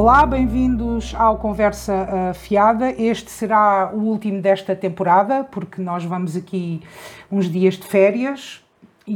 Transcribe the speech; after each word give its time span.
Olá, 0.00 0.24
bem-vindos 0.24 1.12
ao 1.18 1.38
Conversa 1.38 1.92
uh, 2.30 2.32
Fiada. 2.32 2.92
Este 2.92 3.32
será 3.32 3.90
o 3.92 3.98
último 3.98 4.40
desta 4.40 4.76
temporada, 4.76 5.42
porque 5.42 5.82
nós 5.82 6.04
vamos 6.04 6.36
aqui 6.36 6.80
uns 7.28 7.50
dias 7.50 7.74
de 7.74 7.84
férias 7.84 8.64
e, 9.04 9.12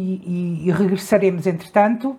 e, 0.66 0.66
e 0.66 0.72
regressaremos 0.72 1.46
entretanto. 1.46 2.16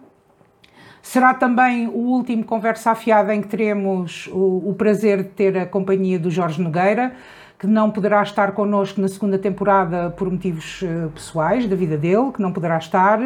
Será 1.01 1.33
também 1.33 1.89
o 1.89 1.97
último 1.97 2.45
Conversa 2.45 2.91
Afiada 2.91 3.35
em 3.35 3.41
que 3.41 3.49
teremos 3.49 4.29
o, 4.31 4.69
o, 4.69 4.73
prazer 4.73 5.23
de 5.23 5.29
ter 5.31 5.57
a 5.57 5.65
companhia 5.65 6.17
do 6.17 6.31
Jorge 6.31 6.61
Nogueira, 6.61 7.13
que 7.59 7.67
não 7.67 7.91
poderá 7.91 8.23
estar 8.23 8.53
connosco 8.53 9.01
na 9.01 9.09
segunda 9.09 9.37
temporada 9.37 10.09
por 10.11 10.31
motivos 10.31 10.81
uh, 10.83 11.09
pessoais 11.09 11.67
da 11.67 11.75
vida 11.75 11.97
dele, 11.97 12.31
que 12.31 12.41
não 12.41 12.53
poderá 12.53 12.77
estar. 12.77 13.19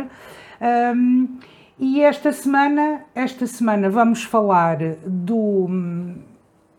Um, 0.59 1.37
e 1.79 2.01
esta 2.01 2.31
semana, 2.31 3.01
esta 3.13 3.45
semana 3.45 3.89
vamos 3.89 4.23
falar 4.23 4.77
do, 5.05 5.69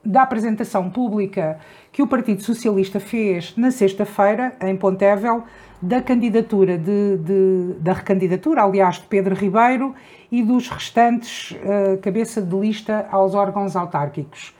da 0.04 0.22
apresentação 0.22 0.90
pública 0.90 1.60
que 1.92 2.02
o 2.02 2.06
Partido 2.06 2.42
Socialista 2.42 2.98
fez 2.98 3.56
na 3.56 3.70
sexta-feira, 3.70 4.56
em 4.60 4.76
Pontevel, 4.76 5.44
da 5.80 6.02
candidatura 6.02 6.76
de, 6.76 7.16
de, 7.18 7.74
da 7.78 7.92
recandidatura, 7.92 8.64
aliás, 8.64 8.96
de 8.96 9.06
Pedro 9.06 9.34
Ribeiro 9.34 9.94
e 10.32 10.42
dos 10.42 10.68
restantes 10.68 11.52
uh, 11.52 11.98
cabeça 11.98 12.42
de 12.42 12.56
lista 12.56 13.06
aos 13.10 13.34
órgãos 13.34 13.76
autárquicos. 13.76 14.52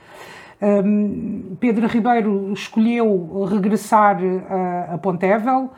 Um, 0.61 1.57
Pedro 1.59 1.87
Ribeiro 1.87 2.53
escolheu 2.53 3.45
regressar 3.45 4.19
a, 4.49 4.95
a 4.95 4.99
Pontevel, 4.99 5.71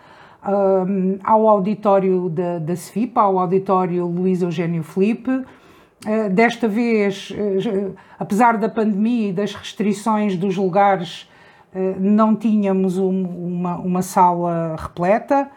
um, 0.47 1.19
ao 1.23 1.49
auditório 1.49 2.29
da, 2.29 2.59
da 2.59 2.75
ao 3.15 3.39
auditório 3.39 4.07
Luís 4.07 4.43
Eugênio 4.43 4.83
Felipe. 4.83 5.31
Uh, 5.31 6.31
desta 6.31 6.67
vez, 6.67 7.31
uh, 7.31 7.95
apesar 8.19 8.57
da 8.57 8.69
pandemia 8.69 9.29
e 9.29 9.33
das 9.33 9.55
restrições 9.55 10.37
dos 10.37 10.57
lugares, 10.57 11.29
uh, 11.75 12.01
não 12.01 12.35
tínhamos 12.35 12.97
um, 12.97 13.23
uma, 13.25 13.77
uma 13.77 14.03
sala 14.03 14.77
repleta. 14.79 15.51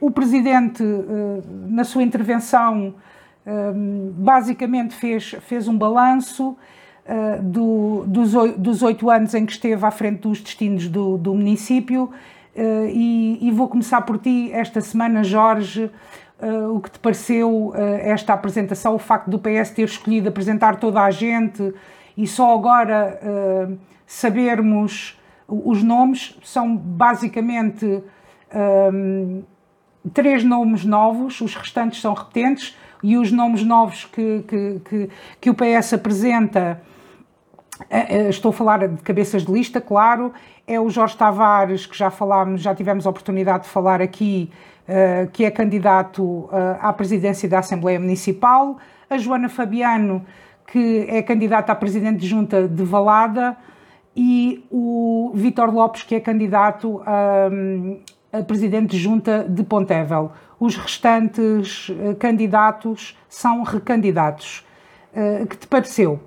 O 0.00 0.10
Presidente, 0.12 0.84
na 1.68 1.82
sua 1.82 2.04
intervenção, 2.04 2.94
basicamente 4.12 4.94
fez, 4.94 5.34
fez 5.40 5.66
um 5.66 5.76
balanço 5.76 6.56
do, 7.42 8.04
dos 8.56 8.82
oito 8.82 9.10
anos 9.10 9.34
em 9.34 9.44
que 9.44 9.50
esteve 9.50 9.84
à 9.84 9.90
frente 9.90 10.20
dos 10.20 10.40
destinos 10.40 10.86
do, 10.88 11.18
do 11.18 11.34
município 11.34 12.12
Uh, 12.56 12.88
e, 12.88 13.38
e, 13.48 13.50
vou 13.50 13.68
começar 13.68 14.00
por 14.00 14.16
ti 14.16 14.50
esta 14.50 14.80
semana, 14.80 15.22
Jorge. 15.22 15.90
Uh, 16.40 16.74
o 16.74 16.80
que 16.80 16.90
te 16.90 16.98
pareceu 16.98 17.68
uh, 17.68 17.74
esta 18.00 18.32
apresentação, 18.32 18.94
o 18.94 18.98
facto 18.98 19.28
do 19.28 19.38
PS 19.38 19.70
ter 19.70 19.82
escolhido 19.82 20.30
apresentar 20.30 20.76
toda 20.76 21.02
a 21.02 21.10
gente 21.10 21.74
e 22.16 22.26
só 22.26 22.54
agora 22.54 23.20
sabermos 24.06 25.20
os 25.46 25.82
nomes, 25.82 26.38
são 26.42 26.74
basicamente 26.74 28.02
um, 28.90 29.42
três 30.14 30.42
nomes 30.42 30.82
novos, 30.84 31.42
os 31.42 31.54
restantes 31.54 32.00
são 32.00 32.14
repetentes, 32.14 32.74
e 33.02 33.18
os 33.18 33.30
nomes 33.30 33.62
novos 33.62 34.06
que, 34.06 34.44
que, 34.48 34.80
que, 34.88 35.10
que 35.42 35.50
o 35.50 35.54
PS 35.54 35.92
apresenta 35.92 36.80
estou 38.30 38.50
a 38.50 38.52
falar 38.52 38.88
de 38.88 39.02
cabeças 39.02 39.44
de 39.44 39.52
lista, 39.52 39.80
claro. 39.80 40.32
É 40.66 40.80
o 40.80 40.88
Jorge 40.90 41.16
Tavares, 41.16 41.86
que 41.86 41.96
já 41.96 42.10
falámos, 42.10 42.60
já 42.60 42.74
tivemos 42.74 43.06
a 43.06 43.10
oportunidade 43.10 43.64
de 43.64 43.68
falar 43.68 44.02
aqui, 44.02 44.50
uh, 44.88 45.30
que 45.30 45.44
é 45.44 45.50
candidato 45.50 46.22
uh, 46.22 46.50
à 46.80 46.92
presidência 46.92 47.48
da 47.48 47.60
Assembleia 47.60 48.00
Municipal. 48.00 48.78
A 49.08 49.16
Joana 49.18 49.48
Fabiano, 49.48 50.24
que 50.66 51.06
é 51.08 51.22
candidata 51.22 51.70
a 51.70 51.74
presidente 51.76 52.18
de 52.18 52.26
junta 52.26 52.66
de 52.66 52.82
Valada. 52.82 53.56
E 54.16 54.64
o 54.70 55.30
Vítor 55.34 55.72
Lopes, 55.72 56.02
que 56.02 56.14
é 56.14 56.20
candidato 56.20 57.02
a, 57.04 58.38
a 58.38 58.42
presidente 58.42 58.92
de 58.92 58.98
junta 58.98 59.44
de 59.46 59.62
Pontevel. 59.62 60.32
Os 60.58 60.74
restantes 60.74 61.92
candidatos 62.18 63.14
são 63.28 63.62
recandidatos. 63.62 64.64
que 65.50 65.58
te 65.58 65.66
pareceu? 65.66 66.18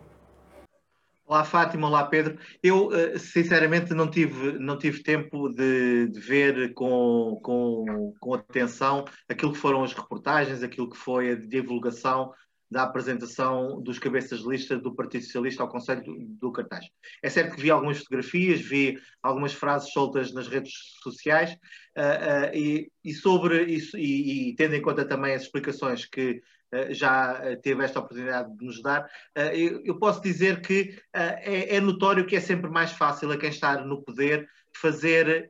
Olá 1.29 1.45
Fátima, 1.45 1.88
olá 1.88 2.07
Pedro. 2.07 2.40
Eu 2.63 2.91
eh, 2.91 3.19
sinceramente 3.19 3.94
não 3.94 4.09
tive, 4.09 4.53
não 4.53 4.79
tive 4.79 5.03
tempo 5.03 5.47
de, 5.50 6.07
de, 6.07 6.19
ver 6.19 6.73
com, 6.73 7.40
com, 7.44 8.16
com 8.19 8.34
atenção 8.34 9.06
aquilo 9.29 9.53
que 9.53 9.59
foram 9.59 9.84
as 9.84 9.94
reportagens, 9.94 10.63
aquilo 10.63 10.89
que 10.89 10.97
foi 10.97 11.34
a 11.34 11.35
divulgação 11.35 12.34
da 12.72 12.81
apresentação 12.81 13.79
dos 13.79 14.00
cabeças 14.00 14.39
de 14.39 14.50
lista 14.50 14.75
do 14.79 14.95
Partido 14.95 15.23
Socialista 15.23 15.62
ao 15.62 15.69
Conselho 15.69 16.03
do, 16.03 16.18
do 16.18 16.51
Cartaz. 16.51 16.88
É 17.22 17.29
certo 17.29 17.56
que 17.56 17.62
vi 17.62 17.69
algumas 17.69 18.00
fotografias, 18.00 18.59
vi 18.62 18.97
algumas 19.22 19.53
frases 19.53 19.91
soltas 19.91 20.34
nas 20.34 20.47
redes 20.47 20.73
sociais 21.03 21.51
uh, 21.95 22.50
uh, 22.50 22.57
e, 22.57 22.91
e, 23.03 23.13
sobre 23.13 23.66
isso, 23.66 23.95
e, 23.95 24.50
e, 24.50 24.56
tendo 24.56 24.73
em 24.73 24.81
conta 24.81 25.06
também 25.06 25.35
as 25.35 25.44
explicações 25.44 26.06
que 26.06 26.41
já 26.90 27.40
eh, 27.44 27.56
teve 27.56 27.84
esta 27.84 28.00
oportunidade 28.00 28.56
de 28.56 28.66
nos 28.66 28.81
dar, 28.81 29.09
eh, 29.35 29.56
eu 29.84 29.97
posso 29.97 30.22
dizer 30.22 30.62
que 30.62 30.97
é, 31.13 31.75
é 31.75 31.80
notório 31.81 32.25
que 32.25 32.35
é 32.35 32.41
sempre 32.41 32.69
mais 32.69 32.91
fácil 32.91 33.31
a 33.31 33.38
quem 33.38 33.50
está 33.50 33.84
no 33.84 34.03
poder 34.03 34.47
fazer 34.75 35.47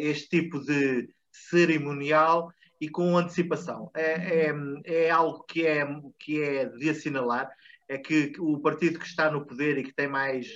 este 0.00 0.28
tipo 0.30 0.58
de 0.60 1.08
cerimonial 1.30 2.50
e 2.80 2.88
com 2.88 3.16
antecipação. 3.16 3.90
É, 3.94 4.48
é, 4.48 4.54
é, 4.84 5.10
algo 5.10 5.44
que 5.44 5.66
é, 5.66 5.86
que 6.18 6.42
é 6.42 6.64
de 6.64 6.90
assinalar, 6.90 7.48
é 7.88 7.98
que 7.98 8.32
o 8.38 8.58
partido 8.58 8.98
que 8.98 9.06
está 9.06 9.30
no 9.30 9.46
poder 9.46 9.78
e 9.78 9.84
que 9.84 9.94
tem 9.94 10.08
mais 10.08 10.48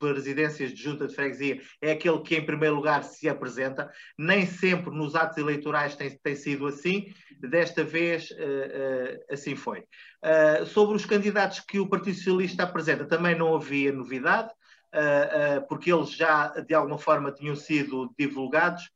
presidências 0.00 0.72
de 0.72 0.82
junta 0.82 1.06
de 1.06 1.14
freguesia 1.14 1.60
é 1.80 1.92
aquele 1.92 2.20
que 2.20 2.34
em 2.34 2.44
primeiro 2.44 2.74
lugar 2.74 3.04
se 3.04 3.28
apresenta. 3.28 3.88
Nem 4.18 4.46
sempre 4.46 4.90
nos 4.90 5.14
atos 5.14 5.36
eleitorais 5.36 5.94
tem, 5.94 6.18
tem 6.18 6.34
sido 6.34 6.66
assim, 6.66 7.12
desta 7.38 7.84
vez 7.84 8.30
uh, 8.30 8.34
uh, 8.34 9.24
assim 9.30 9.54
foi. 9.54 9.80
Uh, 10.24 10.66
sobre 10.66 10.96
os 10.96 11.04
candidatos 11.04 11.60
que 11.60 11.78
o 11.78 11.88
Partido 11.88 12.16
Socialista 12.16 12.64
apresenta, 12.64 13.04
também 13.04 13.36
não 13.36 13.54
havia 13.54 13.92
novidade, 13.92 14.50
porque 15.68 15.92
eles 15.92 16.10
já 16.10 16.48
de 16.48 16.74
alguma 16.74 16.98
forma 16.98 17.30
tinham 17.30 17.54
sido 17.54 18.12
divulgados 18.18 18.90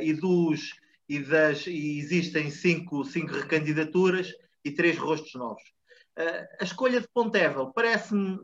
e, 0.00 0.12
dos, 0.12 0.74
e, 1.08 1.18
das, 1.18 1.66
e 1.66 1.98
existem 1.98 2.52
cinco, 2.52 3.04
cinco 3.04 3.32
recandidaturas 3.32 4.32
e 4.64 4.70
três 4.70 4.96
rostos 4.96 5.34
novos. 5.34 5.64
a 6.60 6.62
escolha 6.62 7.00
de 7.00 7.08
Pontevel 7.12 7.72
parece-me 7.74 8.38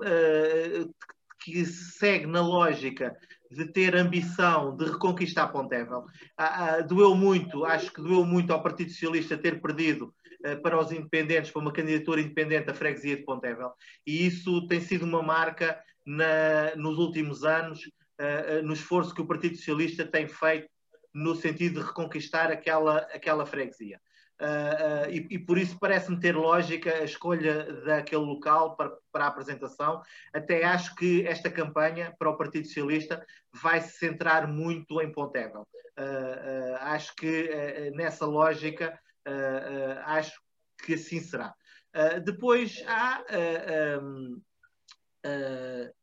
que 1.44 1.64
segue 1.64 2.26
na 2.26 2.41
lógica 2.41 3.16
de 3.50 3.66
ter 3.66 3.94
ambição 3.94 4.76
de 4.76 4.86
reconquistar 4.86 5.48
Pontevel. 5.48 6.04
Ah, 6.36 6.76
ah, 6.76 6.80
doeu 6.80 7.14
muito, 7.14 7.64
acho 7.64 7.92
que 7.92 8.00
doeu 8.00 8.25
muito 8.25 8.53
ao 8.53 8.62
Partido 8.62 8.91
Socialista 8.91 9.36
ter 9.36 9.60
perdido 9.60 10.14
ah, 10.44 10.56
para 10.56 10.78
os 10.78 10.91
independentes, 10.91 11.50
para 11.50 11.62
uma 11.62 11.72
candidatura 11.72 12.20
independente 12.20 12.70
a 12.70 12.75
freguesia 12.75 13.16
de 13.16 13.25
Pontevel. 13.25 13.72
E 14.06 14.26
isso 14.26 14.66
tem 14.66 14.80
sido 14.80 15.04
uma 15.04 15.22
marca 15.22 15.78
na, 16.06 16.75
nos 16.76 16.98
últimos 16.98 17.44
anos, 17.44 17.80
ah, 18.19 18.24
ah, 18.24 18.62
no 18.62 18.72
esforço 18.72 19.14
que 19.14 19.20
o 19.20 19.26
Partido 19.26 19.56
Socialista 19.56 20.06
tem 20.06 20.26
feito 20.26 20.69
no 21.14 21.34
sentido 21.34 21.80
de 21.80 21.86
reconquistar 21.86 22.50
aquela, 22.50 22.98
aquela 23.12 23.44
freguesia. 23.44 24.00
Uh, 24.41 25.06
uh, 25.06 25.10
e, 25.10 25.26
e, 25.31 25.38
por 25.38 25.56
isso 25.56 25.78
parece-me 25.78 26.19
ter 26.19 26.34
lógica 26.34 26.93
a 26.93 27.04
escolha 27.04 27.65
daquele 27.84 28.25
local 28.25 28.75
para, 28.75 28.91
para, 29.12 29.25
a 29.25 29.28
apresentação. 29.28 30.03
Até 30.32 30.65
acho 30.65 30.97
que 30.97 31.25
esta 31.26 31.48
campanha 31.48 32.12
para 32.19 32.31
o 32.31 32.37
Partido 32.37 32.66
Socialista 32.66 33.25
vai 33.53 33.81
se 33.81 33.98
centrar 33.98 34.48
muito 34.48 35.01
em 35.01 35.12
Pontevel. 35.12 35.66
Uh, 35.97 36.77
acho 36.80 37.15
que 37.15 37.91
nessa 37.95 38.27
lógica, 38.27 38.98
acho 40.07 40.33
que 40.84 40.95
assim 40.95 41.21
será. 41.21 41.54
depois 42.24 42.83
há 42.89 43.22
um, 44.03 44.42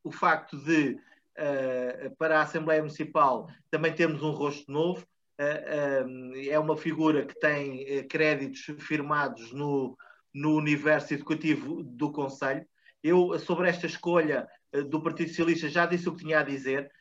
o 0.04 0.12
facto 0.12 0.56
de, 0.64 0.98
para 2.18 2.40
a 2.40 2.44
Assembleia 2.44 2.82
Municipal, 2.82 3.50
também 3.70 3.94
temos 3.94 4.24
um 4.24 4.32
rosto 4.32 4.72
novo. 4.72 5.06
Eh, 5.40 5.64
eh, 5.66 6.50
é 6.50 6.60
uma 6.60 6.76
figura 6.76 7.26
que 7.26 7.40
tem 7.40 7.86
eh, 7.88 8.04
créditos 8.04 8.60
firmados 8.86 9.54
no, 9.54 9.98
no 10.34 10.58
universo 10.58 11.14
educativo 11.14 11.82
do 11.82 12.12
Conselho. 12.12 12.66
Eu, 13.02 13.40
sobre 13.40 13.70
esta 13.70 13.86
escolha 13.86 14.46
do 14.90 15.02
Partido 15.02 15.30
Socialista, 15.30 15.70
já 15.70 15.86
disse 15.86 16.10
o 16.10 16.12
que 16.12 16.26
tinha 16.26 16.42
a 16.42 16.44
dizer, 16.44 16.92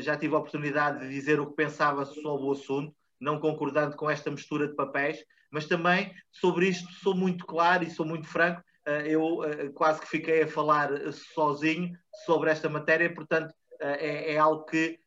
já 0.00 0.16
tive 0.16 0.34
a 0.34 0.38
oportunidade 0.38 1.00
de 1.00 1.08
dizer 1.08 1.40
o 1.40 1.46
que 1.46 1.56
pensava 1.56 2.04
sobre 2.04 2.46
o 2.46 2.52
assunto, 2.52 2.94
não 3.18 3.40
concordando 3.40 3.96
com 3.96 4.08
esta 4.10 4.30
mistura 4.30 4.68
de 4.68 4.74
papéis, 4.74 5.24
mas 5.50 5.66
também 5.66 6.12
sobre 6.30 6.68
isto 6.68 6.92
sou 6.92 7.16
muito 7.16 7.46
claro 7.46 7.84
e 7.84 7.90
sou 7.90 8.04
muito 8.04 8.26
franco. 8.26 8.62
Eu 9.06 9.38
quase 9.72 10.02
que 10.02 10.08
fiquei 10.08 10.42
a 10.42 10.46
falar 10.46 10.90
sozinho 11.34 11.96
sobre 12.26 12.50
esta 12.50 12.68
matéria, 12.68 13.12
portanto, 13.12 13.52
é, 13.80 14.34
é 14.34 14.38
algo 14.38 14.66
que 14.66 15.00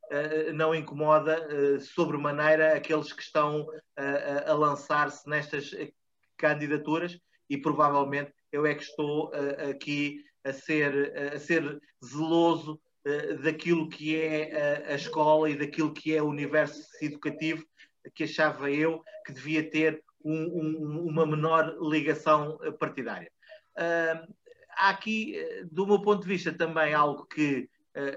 não 0.54 0.74
incomoda 0.74 1.48
uh, 1.48 1.82
sobremaneira 1.82 2.74
aqueles 2.74 3.12
que 3.12 3.22
estão 3.22 3.62
uh, 3.62 4.50
a 4.50 4.54
lançar-se 4.54 5.28
nestas 5.30 5.72
candidaturas 6.38 7.20
e 7.50 7.58
provavelmente 7.58 8.34
eu 8.52 8.66
é 8.66 8.76
que 8.76 8.84
estou 8.84 9.32
aqui 9.70 10.24
a 10.44 10.54
ser, 10.54 11.14
a 11.34 11.40
ser 11.40 11.80
zeloso 12.04 12.80
daquilo 13.42 13.90
que 13.90 14.16
é 14.16 14.86
a, 14.92 14.96
escola 14.96 15.50
e 15.50 15.58
daquilo 15.58 15.94
que 15.94 16.16
é 16.16 16.22
o 16.22 16.28
universo 16.28 16.88
educativo 17.02 17.66
que 18.14 18.26
achava 18.26 18.70
eu 18.70 19.02
que 19.26 19.34
devia 19.34 19.70
ter 19.70 20.04
um, 20.24 20.34
um, 20.34 21.08
uma 21.08 21.26
menor 21.26 21.78
ligação 21.82 22.58
partidária. 22.80 23.32
Há 24.78 24.90
aqui, 24.90 25.36
do 25.72 25.88
meu 25.88 26.02
ponto 26.02 26.22
de 26.22 26.28
vista, 26.28 26.54
também 26.54 26.94
algo 26.94 27.26
que 27.26 27.70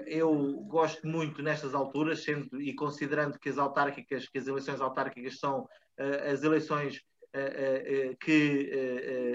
eu 0.05 0.53
gosto 0.67 1.07
muito 1.07 1.41
nestas 1.41 1.73
alturas, 1.73 2.23
sendo 2.23 2.61
e 2.61 2.73
considerando 2.73 3.39
que 3.39 3.49
as 3.49 3.57
autárquicas, 3.57 4.27
que 4.27 4.37
as 4.37 4.47
eleições 4.47 4.79
autárquicas 4.79 5.39
são 5.39 5.61
uh, 5.61 6.31
as 6.31 6.43
eleições 6.43 7.01
que 8.19 8.69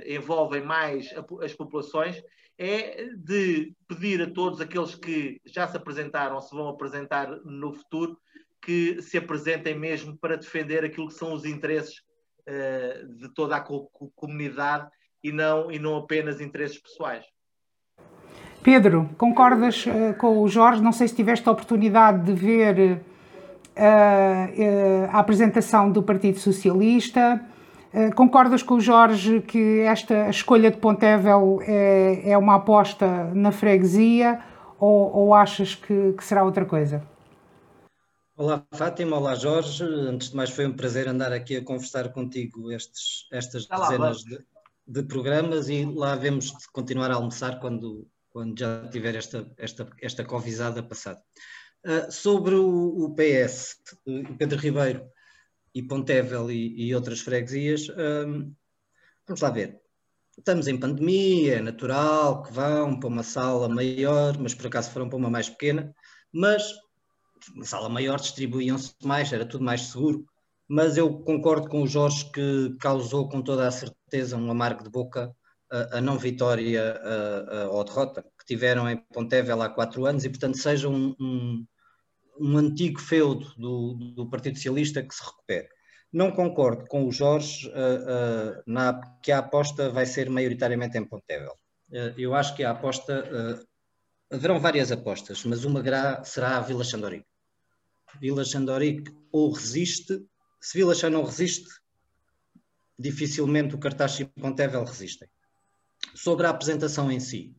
envolvem 0.07 0.63
mais 0.63 1.09
as 1.41 1.55
populações, 1.55 2.23
é 2.59 3.07
de 3.17 3.75
pedir 3.89 4.21
a 4.21 4.31
todos 4.31 4.61
aqueles 4.61 4.95
que 4.95 5.41
já 5.47 5.67
se 5.67 5.79
apresentaram, 5.79 6.39
se 6.43 6.55
vão 6.55 6.69
apresentar 6.69 7.31
no 7.43 7.73
futuro, 7.73 8.19
que 8.61 9.01
se 9.01 9.17
apresentem 9.17 9.79
mesmo 9.79 10.15
para 10.19 10.37
defender 10.37 10.85
aquilo 10.85 11.09
que 11.09 11.15
são 11.15 11.33
os 11.33 11.47
interesses 11.47 12.03
de 13.19 13.33
toda 13.33 13.57
a 13.57 13.65
comunidade 14.15 14.91
e 15.23 15.33
não, 15.33 15.71
e 15.71 15.79
não 15.79 15.97
apenas 15.97 16.39
interesses 16.39 16.79
pessoais. 16.79 17.25
Pedro, 18.67 19.09
concordas 19.17 19.87
uh, 19.87 20.13
com 20.19 20.43
o 20.43 20.49
Jorge? 20.49 20.83
Não 20.83 20.91
sei 20.91 21.07
se 21.07 21.15
tiveste 21.15 21.49
a 21.49 21.53
oportunidade 21.53 22.25
de 22.25 22.33
ver 22.33 22.95
uh, 22.95 23.79
uh, 23.79 25.11
a 25.13 25.21
apresentação 25.21 25.89
do 25.89 26.03
Partido 26.03 26.41
Socialista. 26.41 27.41
concordas 28.17 28.65
com 28.65 28.75
o 28.75 28.81
Jorge 28.81 29.41
que 29.41 29.83
esta 29.83 30.29
escolha 30.29 30.69
de 30.69 30.79
Pontevel 30.79 31.61
é, 31.63 32.33
é 32.33 32.37
uma 32.37 32.57
aposta 32.57 33.07
na 33.33 33.53
freguesia 33.53 34.41
ou, 34.81 35.15
ou 35.17 35.33
achas 35.33 35.77
que, 35.77 36.12
que 36.15 36.25
será 36.25 36.43
outra 36.43 36.65
coisa? 36.65 37.05
Olá 38.37 38.65
Fátima, 38.75 39.17
olá 39.17 39.37
Jorge. 39.37 39.85
Antes 39.85 40.31
de 40.31 40.37
mais 40.37 40.51
foi 40.51 40.67
um 40.67 40.73
prazer 40.73 41.07
andar 41.07 41.33
aqui 41.33 41.57
a 41.57 41.65
conversar 41.65 42.09
contigo 42.09 42.73
estes, 42.73 43.29
estas 43.33 43.65
dezenas 43.69 44.25
de, 44.25 44.41
de 44.89 45.03
programas 45.05 45.69
e 45.69 45.85
lá 45.85 46.17
vemos 46.17 46.47
de 46.47 46.69
continuar 46.73 47.12
a 47.12 47.15
almoçar 47.15 47.61
quando, 47.61 48.05
quando 48.37 48.59
já 48.59 48.87
tiver 48.88 49.15
esta, 49.15 49.50
esta, 49.56 49.88
esta 49.99 50.23
convisada 50.23 50.83
passada. 50.83 51.23
Uh, 51.83 52.12
sobre 52.12 52.55
o, 52.55 53.06
o 53.06 53.15
PS, 53.15 53.79
uh, 54.06 54.37
Pedro 54.37 54.59
Ribeiro 54.59 55.09
e 55.75 55.83
Pontevel 55.83 56.50
e, 56.50 56.87
e 56.87 56.94
outras 56.94 57.21
freguesias, 57.21 57.88
uh, 57.88 58.55
vamos 59.27 59.41
lá 59.41 59.49
ver. 59.49 59.81
Estamos 60.37 60.69
em 60.69 60.79
pandemia, 60.79 61.55
é 61.55 61.62
natural 61.62 62.43
que 62.43 62.53
vão 62.53 63.00
para 63.00 63.09
uma 63.09 63.23
sala 63.23 63.71
maior, 63.71 64.37
mas 64.38 64.53
por 64.53 64.67
acaso 64.67 64.91
foram 64.91 65.09
para 65.09 65.17
uma 65.17 65.31
mais 65.31 65.49
pequena, 65.49 65.94
mas 66.31 66.75
uma 67.55 67.65
sala 67.65 67.88
maior 67.88 68.21
distribuíam-se 68.21 68.93
mais, 69.03 69.33
era 69.33 69.47
tudo 69.47 69.65
mais 69.65 69.81
seguro 69.81 70.27
mas 70.69 70.97
eu 70.97 71.21
concordo 71.21 71.69
com 71.69 71.83
o 71.83 71.87
Jorge 71.87 72.29
que 72.33 72.77
causou 72.81 73.29
com 73.29 73.41
toda 73.41 73.69
a 73.69 73.71
certeza 73.71 74.37
um 74.37 74.50
amargo 74.50 74.83
de 74.83 74.91
boca 74.91 75.33
a, 75.71 76.01
não 76.01 76.19
vitória 76.19 76.95
a, 76.95 77.69
ou 77.71 77.85
derrota 77.85 78.23
que 78.23 78.45
tiveram 78.47 78.89
em 78.89 78.97
Pontevel 78.97 79.63
há 79.63 79.69
quatro 79.69 80.07
anos 80.07 80.25
e, 80.25 80.29
portanto, 80.29 80.59
seja 80.59 80.89
um, 80.89 81.15
um, 81.21 81.67
um 82.39 82.57
antigo 82.57 83.01
feudo 83.01 83.53
do, 83.57 83.95
do, 84.15 84.31
Partido 84.31 84.57
Socialista 84.57 85.03
que 85.03 85.15
se 85.15 85.25
recupere. 85.25 85.69
Não 86.13 86.31
concordo 86.31 86.87
com 86.87 87.07
o 87.07 87.13
Jorge 87.13 87.69
uh, 87.69 87.71
uh, 87.71 88.63
na, 88.67 89.01
que 89.23 89.33
a 89.33 89.39
aposta 89.39 89.91
vai 89.91 90.07
ser 90.07 90.31
maioritariamente 90.31 90.97
em 90.97 91.05
Pontevel. 91.05 91.57
Uh, 91.91 92.15
eu 92.17 92.35
acho 92.35 92.55
que 92.55 92.65
a 92.65 92.71
aposta. 92.71 93.65
haverão 94.31 94.59
várias 94.61 94.93
apostas, 94.93 95.45
mas 95.45 95.65
uma 95.65 95.83
será 96.25 96.57
a 96.57 96.61
Vila 96.61 96.85
Xandorique. 96.85 97.27
Vila 98.21 98.45
Xandorique 98.45 99.12
ou 99.31 99.51
resiste 99.51 100.25
se 100.67 100.79
Vila 100.79 100.97
Chá 100.97 101.09
não 101.09 101.23
resiste, 101.23 101.69
dificilmente 102.99 103.77
o 103.77 103.79
Cartaz 103.79 104.19
e 104.19 104.25
Pontevel 104.25 104.85
resistem. 104.85 105.29
Sobre 106.15 106.47
a 106.47 106.51
apresentação 106.51 107.11
em 107.11 107.21
si, 107.21 107.55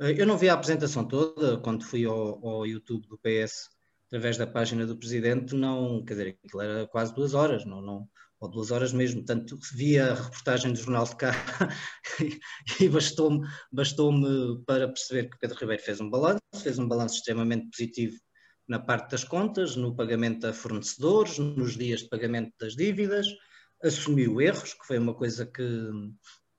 eh, 0.00 0.20
eu 0.20 0.26
não 0.26 0.38
vi 0.38 0.48
a 0.48 0.54
apresentação 0.54 1.06
toda 1.06 1.58
quando 1.58 1.84
fui 1.84 2.04
ao, 2.04 2.46
ao, 2.46 2.66
YouTube 2.66 3.06
do 3.08 3.18
PS 3.18 3.68
através 4.06 4.36
da 4.36 4.46
página 4.46 4.86
do 4.86 4.96
presidente, 4.96 5.54
não, 5.54 6.04
quer 6.04 6.14
dizer, 6.14 6.38
aquilo 6.44 6.62
era 6.62 6.86
quase 6.86 7.14
duas 7.14 7.32
horas, 7.32 7.64
não, 7.64 7.80
não, 7.80 8.08
ou 8.40 8.48
duas 8.50 8.70
horas 8.70 8.92
mesmo, 8.92 9.24
tanto 9.24 9.58
vi 9.74 9.98
a 9.98 10.14
reportagem 10.14 10.72
do 10.72 10.78
Jornal 10.78 11.04
de 11.04 11.16
Cá 11.16 11.32
e 12.80 12.88
bastou-me 12.88 13.46
bastou 13.70 14.12
para 14.66 14.88
perceber 14.88 15.30
que 15.30 15.38
Pedro 15.38 15.58
Ribeiro 15.58 15.82
fez 15.82 16.00
um 16.00 16.10
balanço, 16.10 16.40
fez 16.62 16.78
um 16.78 16.88
balanço 16.88 17.16
extremamente 17.16 17.70
positivo 17.70 18.16
na 18.68 18.78
parte 18.78 19.12
das 19.12 19.24
contas, 19.24 19.76
no 19.76 19.94
pagamento 19.94 20.46
a 20.46 20.52
fornecedores, 20.52 21.38
nos 21.38 21.76
dias 21.76 22.00
de 22.00 22.08
pagamento 22.08 22.52
das 22.58 22.74
dívidas, 22.74 23.26
assumiu 23.82 24.40
erros, 24.40 24.74
que 24.74 24.86
foi 24.86 24.98
uma 24.98 25.14
coisa 25.14 25.46
que 25.46 25.90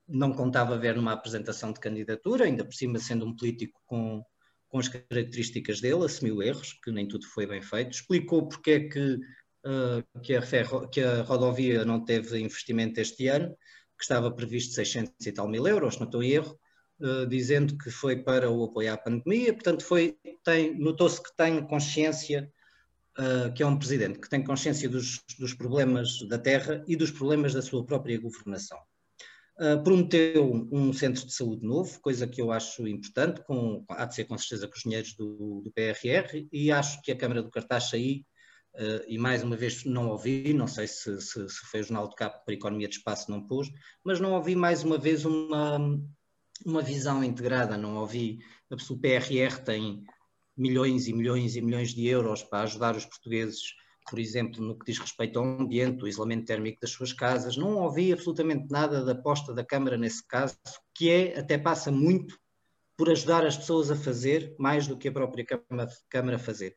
não 0.08 0.32
contava 0.32 0.78
ver 0.78 0.96
numa 0.96 1.12
apresentação 1.12 1.72
de 1.72 1.80
candidatura, 1.80 2.44
ainda 2.44 2.64
por 2.64 2.74
cima 2.74 2.98
sendo 2.98 3.26
um 3.26 3.34
político 3.34 3.80
com, 3.86 4.22
com 4.68 4.78
as 4.78 4.88
características 4.88 5.80
dele, 5.80 6.04
assumiu 6.04 6.42
erros, 6.42 6.72
que 6.82 6.90
nem 6.90 7.08
tudo 7.08 7.26
foi 7.26 7.46
bem 7.46 7.62
feito, 7.62 7.92
explicou 7.92 8.48
porque 8.48 8.70
é 8.70 8.88
que, 8.88 9.14
uh, 9.14 10.20
que, 10.22 10.34
a 10.34 10.42
ferro, 10.42 10.88
que 10.88 11.00
a 11.00 11.22
rodovia 11.22 11.84
não 11.84 12.04
teve 12.04 12.38
investimento 12.38 13.00
este 13.00 13.28
ano, 13.28 13.56
que 13.96 14.04
estava 14.04 14.30
previsto 14.30 14.74
600 14.74 15.14
e 15.26 15.32
tal 15.32 15.48
mil 15.48 15.66
euros, 15.66 15.98
não 15.98 16.06
estou 16.06 16.22
em 16.22 16.32
erro, 16.32 16.58
eh, 17.00 17.26
dizendo 17.26 17.76
que 17.76 17.90
foi 17.90 18.22
para 18.22 18.48
o 18.50 18.64
apoio 18.64 18.92
à 18.92 18.96
pandemia, 18.96 19.52
portanto 19.52 19.84
foi, 19.84 20.16
tem, 20.44 20.78
notou-se 20.78 21.20
que 21.20 21.34
tem 21.36 21.66
consciência, 21.66 22.50
uh, 23.18 23.52
que 23.52 23.62
é 23.64 23.66
um 23.66 23.76
presidente 23.76 24.20
que 24.20 24.28
tem 24.28 24.44
consciência 24.44 24.88
dos, 24.88 25.20
dos, 25.38 25.54
problemas 25.54 26.20
da 26.28 26.38
terra 26.38 26.84
e 26.86 26.94
dos 26.94 27.10
problemas 27.10 27.52
da 27.52 27.62
sua 27.62 27.84
própria 27.84 28.18
governação. 28.20 28.78
Uh, 29.56 29.80
prometeu 29.84 30.68
um 30.72 30.92
centro 30.92 31.24
de 31.24 31.32
saúde 31.32 31.64
novo, 31.64 32.00
coisa 32.00 32.26
que 32.26 32.42
eu 32.42 32.50
acho 32.50 32.88
importante, 32.88 33.40
com, 33.44 33.84
há 33.88 34.04
de 34.04 34.16
ser 34.16 34.24
com 34.24 34.36
certeza 34.36 34.66
com 34.66 34.74
os 34.74 34.82
dinheiros 34.82 35.14
do, 35.14 35.62
do 35.62 35.72
PRR, 35.72 36.48
e 36.52 36.72
acho 36.72 37.00
que 37.02 37.12
a 37.12 37.16
Câmara 37.16 37.40
do 37.40 37.50
Cartaz 37.50 37.94
aí, 37.94 38.24
uh, 38.74 39.04
e 39.06 39.16
mais 39.16 39.44
uma 39.44 39.56
vez 39.56 39.84
não 39.84 40.08
ouvi, 40.08 40.52
não 40.52 40.66
sei 40.66 40.88
se, 40.88 41.20
se, 41.20 41.48
se 41.48 41.66
foi 41.70 41.80
o 41.80 41.84
Jornal 41.84 42.08
de 42.08 42.16
Capo 42.16 42.44
para 42.44 42.54
Economia 42.54 42.88
de 42.88 42.96
Espaço 42.96 43.30
não 43.30 43.46
pôs, 43.46 43.70
mas 44.04 44.18
não 44.18 44.32
ouvi 44.32 44.56
mais 44.56 44.82
uma 44.82 44.98
vez 44.98 45.24
uma, 45.24 45.78
uma 46.66 46.82
visão 46.82 47.22
integrada, 47.22 47.76
não 47.76 47.96
ouvi. 47.96 48.40
O 48.90 48.98
PRR 48.98 49.58
tem 49.64 50.02
milhões 50.56 51.06
e 51.06 51.12
milhões 51.12 51.54
e 51.54 51.60
milhões 51.60 51.94
de 51.94 52.06
euros 52.06 52.42
para 52.42 52.62
ajudar 52.62 52.96
os 52.96 53.04
portugueses, 53.04 53.60
por 54.08 54.18
exemplo, 54.18 54.62
no 54.62 54.78
que 54.78 54.86
diz 54.86 54.98
respeito 54.98 55.38
ao 55.38 55.44
ambiente, 55.44 56.04
o 56.04 56.08
isolamento 56.08 56.46
térmico 56.46 56.80
das 56.80 56.90
suas 56.90 57.12
casas. 57.12 57.56
Não 57.56 57.78
ouvi 57.78 58.12
absolutamente 58.12 58.70
nada 58.70 59.04
da 59.04 59.12
aposta 59.12 59.54
da 59.54 59.64
Câmara 59.64 59.96
nesse 59.96 60.26
caso, 60.26 60.56
que 60.94 61.10
é, 61.10 61.38
até 61.38 61.56
passa 61.58 61.90
muito 61.90 62.38
por 62.96 63.10
ajudar 63.10 63.44
as 63.46 63.56
pessoas 63.56 63.90
a 63.90 63.96
fazer, 63.96 64.54
mais 64.58 64.86
do 64.86 64.96
que 64.96 65.08
a 65.08 65.12
própria 65.12 65.44
Câmara, 66.08 66.36
a 66.36 66.38
fazer. 66.38 66.74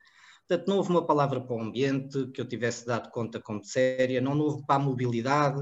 Portanto, 0.48 0.68
não 0.68 0.78
houve 0.78 0.90
uma 0.90 1.06
palavra 1.06 1.42
para 1.42 1.56
o 1.56 1.62
ambiente 1.62 2.28
que 2.32 2.40
eu 2.40 2.48
tivesse 2.48 2.86
dado 2.86 3.12
conta 3.12 3.40
como 3.40 3.64
séria, 3.64 4.22
não 4.22 4.40
houve 4.40 4.66
para 4.66 4.76
a 4.76 4.80
mobilidade, 4.80 5.62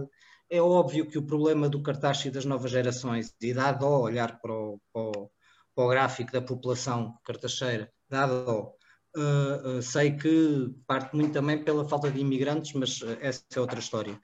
é 0.50 0.62
óbvio 0.62 1.08
que 1.08 1.18
o 1.18 1.26
problema 1.26 1.68
do 1.68 1.82
cartaz 1.82 2.24
e 2.26 2.30
das 2.30 2.46
novas 2.46 2.72
gerações, 2.72 3.34
e 3.42 3.54
dado 3.54 3.86
ao 3.86 4.02
olhar 4.02 4.40
para 4.40 4.54
o, 4.54 4.80
para 4.94 5.02
o, 5.02 5.32
para 5.74 5.84
o 5.84 5.90
gráfico 5.90 6.32
da 6.32 6.42
população 6.42 7.18
cartacheira, 7.24 7.92
dado 8.08 8.50
ao, 8.50 8.78
uh, 9.18 9.82
sei 9.82 10.12
que 10.12 10.74
parte 10.88 11.16
muito 11.16 11.34
também 11.34 11.64
pela 11.64 11.88
falta 11.88 12.12
de 12.12 12.20
imigrantes, 12.20 12.74
mas 12.74 13.02
uh, 13.02 13.18
essa 13.22 13.44
é 13.56 13.60
outra 13.60 13.80
história. 13.80 14.20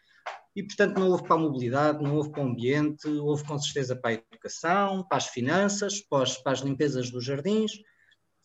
E, 0.55 0.63
portanto, 0.63 1.00
não 1.00 1.10
houve 1.10 1.24
para 1.24 1.36
a 1.36 1.39
mobilidade, 1.39 2.03
não 2.03 2.15
houve 2.15 2.31
para 2.31 2.43
o 2.43 2.48
ambiente, 2.48 3.07
houve 3.07 3.43
com 3.45 3.57
certeza 3.57 3.95
para 3.95 4.12
a 4.12 4.13
educação, 4.13 5.05
para 5.07 5.17
as 5.17 5.27
finanças, 5.27 6.01
para 6.01 6.24
as, 6.24 6.38
para 6.38 6.51
as 6.51 6.60
limpezas 6.60 7.10
dos 7.10 7.24
jardins 7.24 7.71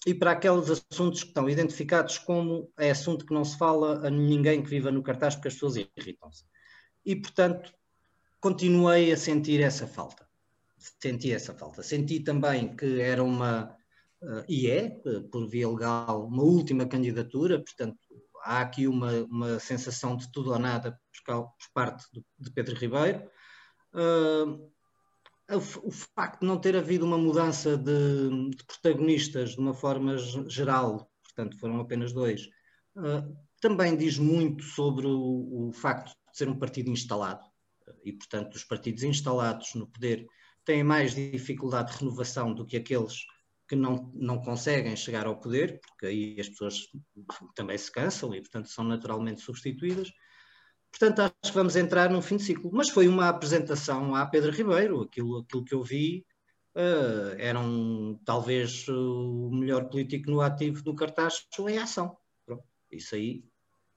e 0.06 0.14
para 0.14 0.32
aqueles 0.32 0.84
assuntos 0.90 1.22
que 1.22 1.28
estão 1.28 1.48
identificados 1.48 2.18
como 2.18 2.70
é 2.78 2.90
assunto 2.90 3.26
que 3.26 3.34
não 3.34 3.44
se 3.44 3.58
fala 3.58 4.06
a 4.06 4.10
ninguém 4.10 4.62
que 4.62 4.70
viva 4.70 4.92
no 4.92 5.02
cartaz 5.02 5.34
porque 5.34 5.48
as 5.48 5.54
pessoas 5.54 5.76
irritam-se 5.76 6.44
e, 7.06 7.14
portanto, 7.14 7.72
continuei 8.40 9.12
a 9.12 9.16
sentir 9.16 9.60
essa 9.60 9.86
falta. 9.86 10.26
Senti 10.76 11.32
essa 11.32 11.54
falta. 11.54 11.82
Senti 11.82 12.20
também 12.20 12.76
que 12.76 13.00
era 13.00 13.22
uma, 13.22 13.76
e 14.48 14.70
é, 14.70 14.90
por 15.30 15.46
via 15.48 15.68
legal, 15.68 16.26
uma 16.26 16.42
última 16.42 16.86
candidatura, 16.86 17.62
portanto, 17.62 17.98
há 18.42 18.60
aqui 18.60 18.86
uma, 18.86 19.12
uma 19.24 19.58
sensação 19.58 20.16
de 20.16 20.30
tudo 20.30 20.52
ou 20.52 20.58
nada 20.58 20.98
por, 21.26 21.50
parte 21.74 22.04
de 22.38 22.50
Pedro 22.50 22.76
Ribeiro. 22.76 23.28
Uh, 23.92 24.70
o, 25.54 25.90
facto 25.90 26.40
de 26.40 26.46
não 26.46 26.58
ter 26.58 26.76
havido 26.76 27.04
uma 27.04 27.18
mudança 27.18 27.76
de, 27.76 28.50
de 28.50 28.64
protagonistas 28.64 29.50
de 29.50 29.58
uma 29.58 29.74
forma 29.74 30.16
geral, 30.48 31.10
portanto, 31.22 31.58
foram 31.58 31.80
apenas 31.80 32.12
dois, 32.12 32.48
também 33.60 33.96
diz 33.96 34.18
muito 34.18 34.64
sobre 34.64 35.06
o, 35.06 35.68
o 35.68 35.72
facto 35.72 36.12
ser 36.32 36.48
um 36.48 36.58
partido 36.58 36.90
instalado. 36.90 37.44
e, 38.04 38.12
portanto, 38.12 38.54
os 38.54 38.64
partidos 38.64 39.02
instalados 39.02 39.74
no 39.74 39.86
poder 39.86 40.26
têm 40.64 40.82
mais 40.82 41.14
dificuldade 41.14 41.92
de 41.92 41.98
renovação 41.98 42.52
do 42.52 42.66
que 42.66 42.76
aqueles 42.76 43.24
que 43.68 43.76
não, 43.76 44.10
não 44.14 44.38
conseguem 44.38 44.94
chegar 44.96 45.26
ao 45.26 45.40
poder, 45.40 45.80
porque 45.80 46.06
aí 46.06 46.36
as 46.38 46.48
pessoas 46.48 46.88
também 47.54 47.76
se 47.76 47.90
cansam 47.90 48.34
e, 48.34 48.40
portanto, 48.40 48.68
são 48.68 48.84
naturalmente 48.84 49.40
substituídas. 49.40 50.10
Portanto, 50.90 51.20
acho 51.20 51.52
que 51.52 51.58
vamos 51.58 51.76
entrar 51.76 52.08
num 52.10 52.22
fim 52.22 52.36
de 52.36 52.44
ciclo. 52.44 52.70
Mas 52.72 52.88
foi 52.88 53.08
uma 53.08 53.28
apresentação 53.28 54.14
a 54.14 54.24
Pedro 54.26 54.52
Ribeiro, 54.52 55.02
aquilo, 55.02 55.40
aquilo 55.40 55.64
que 55.64 55.74
eu 55.74 55.82
vi 55.82 56.24
uh, 56.74 57.34
era 57.38 57.58
um, 57.58 58.18
talvez 58.24 58.86
o 58.88 59.50
melhor 59.52 59.88
político 59.88 60.30
no 60.30 60.40
ativo 60.40 60.82
do 60.82 60.94
cartaz 60.94 61.46
em 61.68 61.78
ação. 61.78 62.16
Pronto, 62.46 62.64
isso 62.90 63.14
aí 63.14 63.44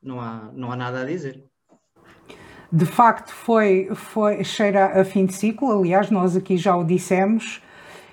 não 0.01 0.19
há, 0.19 0.51
não 0.53 0.71
há 0.71 0.75
nada 0.75 1.01
a 1.01 1.05
dizer. 1.05 1.43
De 2.71 2.85
facto, 2.85 3.31
foi, 3.31 3.89
foi 3.95 4.43
cheira 4.43 5.01
a 5.01 5.05
fim 5.05 5.25
de 5.25 5.33
ciclo. 5.33 5.71
Aliás, 5.71 6.11
nós 6.11 6.35
aqui 6.35 6.57
já 6.57 6.75
o 6.75 6.83
dissemos. 6.83 7.61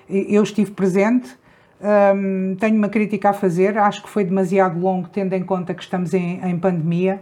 Eu 0.08 0.42
estive 0.42 0.70
presente. 0.70 1.36
Um, 1.80 2.56
tenho 2.56 2.76
uma 2.76 2.88
crítica 2.88 3.30
a 3.30 3.32
fazer. 3.32 3.76
Acho 3.78 4.02
que 4.02 4.08
foi 4.08 4.24
demasiado 4.24 4.78
longo, 4.78 5.08
tendo 5.08 5.34
em 5.34 5.42
conta 5.42 5.74
que 5.74 5.82
estamos 5.82 6.14
em, 6.14 6.40
em 6.42 6.58
pandemia. 6.58 7.20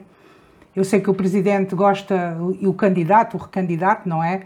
Eu 0.74 0.84
sei 0.84 1.00
que 1.00 1.08
o 1.08 1.14
presidente 1.14 1.74
gosta, 1.74 2.36
e 2.60 2.66
o 2.66 2.74
candidato, 2.74 3.36
o 3.36 3.40
recandidato, 3.40 4.08
não 4.08 4.22
é? 4.22 4.42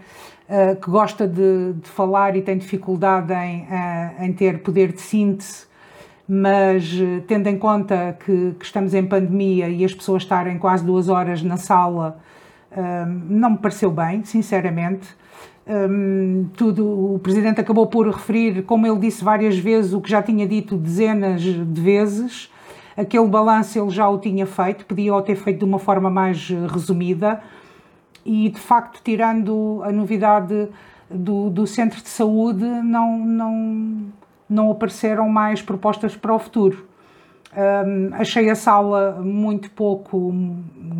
Uh, 0.48 0.76
que 0.76 0.90
gosta 0.90 1.26
de, 1.26 1.74
de, 1.74 1.88
falar 1.88 2.36
e 2.36 2.42
tem 2.42 2.56
dificuldade 2.56 3.32
em, 3.32 3.62
uh, 3.62 4.24
em 4.24 4.32
ter 4.32 4.62
poder 4.62 4.92
de 4.92 5.00
síntese, 5.00 5.66
mas 6.26 6.90
uh, 6.94 7.22
tendo 7.26 7.48
em 7.48 7.58
conta 7.58 8.16
que, 8.24 8.54
que, 8.58 8.64
estamos 8.64 8.94
em 8.94 9.04
pandemia 9.04 9.68
e 9.68 9.84
as 9.84 9.92
pessoas 9.92 10.22
estarem 10.22 10.58
quase 10.58 10.84
duas 10.84 11.08
horas 11.08 11.42
na 11.42 11.56
sala 11.56 12.18
não 13.28 13.52
me 13.52 13.58
pareceu 13.58 13.90
bem, 13.90 14.22
sinceramente. 14.24 15.08
Um, 15.68 16.48
tudo, 16.56 17.14
o 17.14 17.18
Presidente 17.18 17.60
acabou 17.60 17.86
por 17.86 18.06
referir, 18.06 18.62
como 18.62 18.86
ele 18.86 18.98
disse 18.98 19.22
várias 19.22 19.58
vezes, 19.58 19.92
o 19.92 20.00
que 20.00 20.08
já 20.08 20.22
tinha 20.22 20.46
dito 20.46 20.76
dezenas 20.76 21.42
de 21.42 21.80
vezes. 21.80 22.50
Aquele 22.96 23.28
balanço 23.28 23.78
ele 23.78 23.90
já 23.90 24.08
o 24.08 24.18
tinha 24.18 24.46
feito, 24.46 24.86
podia 24.86 25.14
o 25.14 25.20
ter 25.20 25.36
feito 25.36 25.58
de 25.58 25.64
uma 25.64 25.78
forma 25.78 26.08
mais 26.08 26.48
resumida. 26.48 27.42
E, 28.24 28.48
de 28.48 28.58
facto, 28.58 29.00
tirando 29.04 29.80
a 29.84 29.92
novidade 29.92 30.68
do, 31.10 31.50
do 31.50 31.66
centro 31.66 32.02
de 32.02 32.08
saúde, 32.08 32.64
não, 32.64 33.18
não, 33.18 34.06
não 34.48 34.70
apareceram 34.70 35.28
mais 35.28 35.60
propostas 35.60 36.16
para 36.16 36.34
o 36.34 36.38
futuro. 36.38 36.86
Um, 37.56 38.14
achei 38.14 38.50
a 38.50 38.54
sala 38.54 39.20
muito 39.22 39.70
pouco 39.70 40.34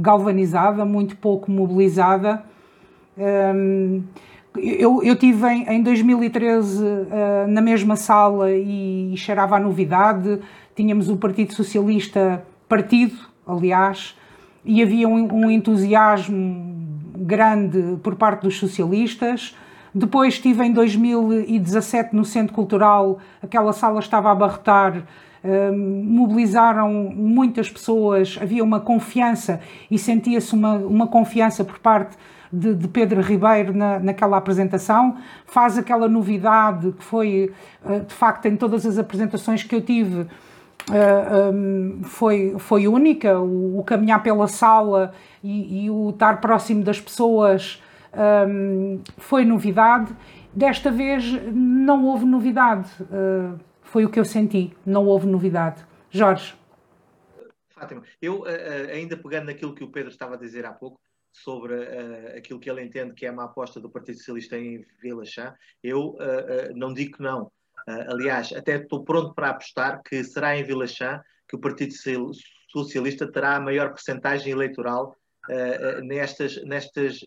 galvanizada, 0.01 0.85
muito 0.85 1.17
pouco 1.17 1.51
mobilizada. 1.51 2.43
Um, 3.17 4.03
eu, 4.63 5.03
eu 5.03 5.17
tive 5.17 5.47
em, 5.49 5.69
em 5.69 5.83
2013 5.83 6.83
uh, 6.83 7.07
na 7.49 7.61
mesma 7.61 7.97
sala 7.97 8.51
e, 8.51 9.13
e 9.13 9.17
cheirava 9.17 9.57
a 9.57 9.61
novidade. 9.61 10.41
Tínhamos 10.75 11.09
o 11.09 11.17
Partido 11.17 11.55
Socialista 11.55 12.45
partido, 12.69 13.17
aliás, 13.47 14.17
e 14.65 14.83
havia 14.83 15.09
um, 15.09 15.45
um 15.45 15.51
entusiasmo 15.51 16.77
grande 17.17 17.97
por 18.03 18.17
parte 18.17 18.43
dos 18.43 18.59
socialistas. 18.59 19.57
Depois 19.95 20.35
estive 20.35 20.65
em 20.65 20.73
2017 20.73 22.15
no 22.15 22.25
Centro 22.25 22.55
Cultural, 22.55 23.19
aquela 23.43 23.73
sala 23.73 24.01
estava 24.01 24.29
a 24.29 24.33
abarrotar 24.33 25.03
mobilizaram 25.75 26.93
muitas 27.15 27.71
pessoas, 27.71 28.39
havia 28.41 28.63
uma 28.63 28.81
confiança 28.81 29.61
e 29.91 29.99
sentia-se 29.99 30.53
uma, 30.55 30.75
uma 30.75 31.07
confiança 31.07 31.65
por 31.65 31.79
parte 31.79 32.17
de, 32.53 32.75
de 32.75 32.89
Pedro 32.89 33.21
Ribeiro 33.21 33.75
na, 33.75 33.99
naquela 33.99 34.37
apresentação, 34.37 35.19
faz 35.47 35.79
aquela 35.79 36.09
novidade 36.09 36.93
que 36.93 37.05
foi, 37.05 37.53
uh, 37.85 38.01
de 38.01 38.15
facto, 38.15 38.47
em 38.47 38.57
todas 38.57 38.87
as 38.87 38.99
apresentações 38.99 39.63
que 39.63 39.75
eu 39.75 39.83
tive, 39.83 40.21
uh, 40.23 41.53
um, 41.53 42.03
foi, 42.03 42.57
foi 42.59 42.89
única, 42.89 43.39
o, 43.39 43.79
o, 43.79 43.85
caminhar 43.85 44.23
pela 44.23 44.49
sala 44.49 45.13
e, 45.43 45.85
e, 45.85 45.91
o 45.91 46.11
estar 46.11 46.41
próximo 46.41 46.83
das 46.83 47.01
pessoas 47.01 47.83
um, 48.49 49.01
foi 49.19 49.45
novidade. 49.45 50.15
Desta 50.53 50.91
vez 50.91 51.25
não 51.53 52.05
houve 52.07 52.25
novidade. 52.25 52.91
Uh, 53.03 53.59
foi 53.83 54.05
o 54.05 54.11
que 54.11 54.19
eu 54.19 54.25
senti, 54.25 54.73
não 54.85 55.07
houve 55.07 55.27
novidade. 55.27 55.85
Jorge. 56.11 56.55
Fátima, 57.71 58.03
eu 58.21 58.45
ainda 58.93 59.17
pegando 59.17 59.47
naquilo 59.47 59.73
que 59.73 59.85
o 59.85 59.89
Pedro 59.89 60.11
estava 60.11 60.35
a 60.35 60.37
dizer 60.37 60.67
há 60.67 60.73
pouco, 60.73 60.99
sobre 61.43 61.75
uh, 61.75 62.37
aquilo 62.37 62.61
que 62.61 62.71
ele 62.71 62.83
entende 62.83 63.15
que 63.15 63.27
é 63.27 63.31
uma 63.31 63.45
aposta 63.45 63.81
do 63.81 63.91
Partido 63.91 64.19
Socialista 64.19 64.59
em 64.59 64.85
Vila 65.01 65.25
Chã, 65.25 65.55
eu 65.83 66.11
uh, 66.11 66.75
não 66.75 66.93
digo 66.93 67.17
que 67.17 67.23
não. 67.23 67.51
aliás, 67.87 68.53
até 68.53 68.77
estou 68.77 69.05
pronto 69.05 69.35
para 69.35 69.51
apostar 69.51 70.03
que 70.03 70.23
será 70.25 70.57
em 70.57 70.65
Vila 70.65 70.87
Chã 70.87 71.21
que 71.49 71.57
o 71.57 71.61
Partido 71.61 71.95
Socialista 72.71 73.31
terá 73.31 73.57
a 73.57 73.61
maior 73.61 73.91
percentagem 73.91 74.53
eleitoral 74.53 75.17
nestas, 76.03 76.63
nestas 76.65 77.21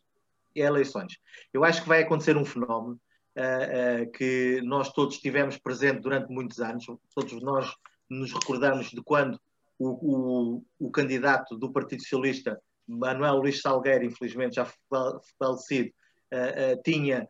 eleições. 0.56 1.18
Eu 1.54 1.64
acho 1.64 1.82
que 1.82 1.90
vai 1.90 2.04
acontecer 2.04 2.38
um 2.38 2.46
fenómeno 2.46 3.00
uh, 3.36 4.04
uh, 4.04 4.12
que 4.12 4.62
nós 4.64 4.92
todos 4.92 5.20
tivemos 5.20 5.58
presente 5.58 6.02
durante 6.02 6.32
muitos 6.32 6.60
anos. 6.60 6.86
Todos 7.14 7.42
nós 7.42 7.74
nos 8.10 8.34
recordamos 8.34 8.90
de 8.90 9.02
quando 9.02 9.40
o, 9.80 10.58
o, 10.60 10.66
o 10.80 10.92
candidato 10.92 11.58
do 11.58 11.72
Partido 11.72 12.02
Socialista, 12.02 12.62
Manuel 12.98 13.38
Luís 13.38 13.62
Salgueiro, 13.62 14.06
infelizmente 14.06 14.56
já 14.56 14.68
falecido, 15.40 15.90
uh, 16.34 16.82
tinha 16.84 17.28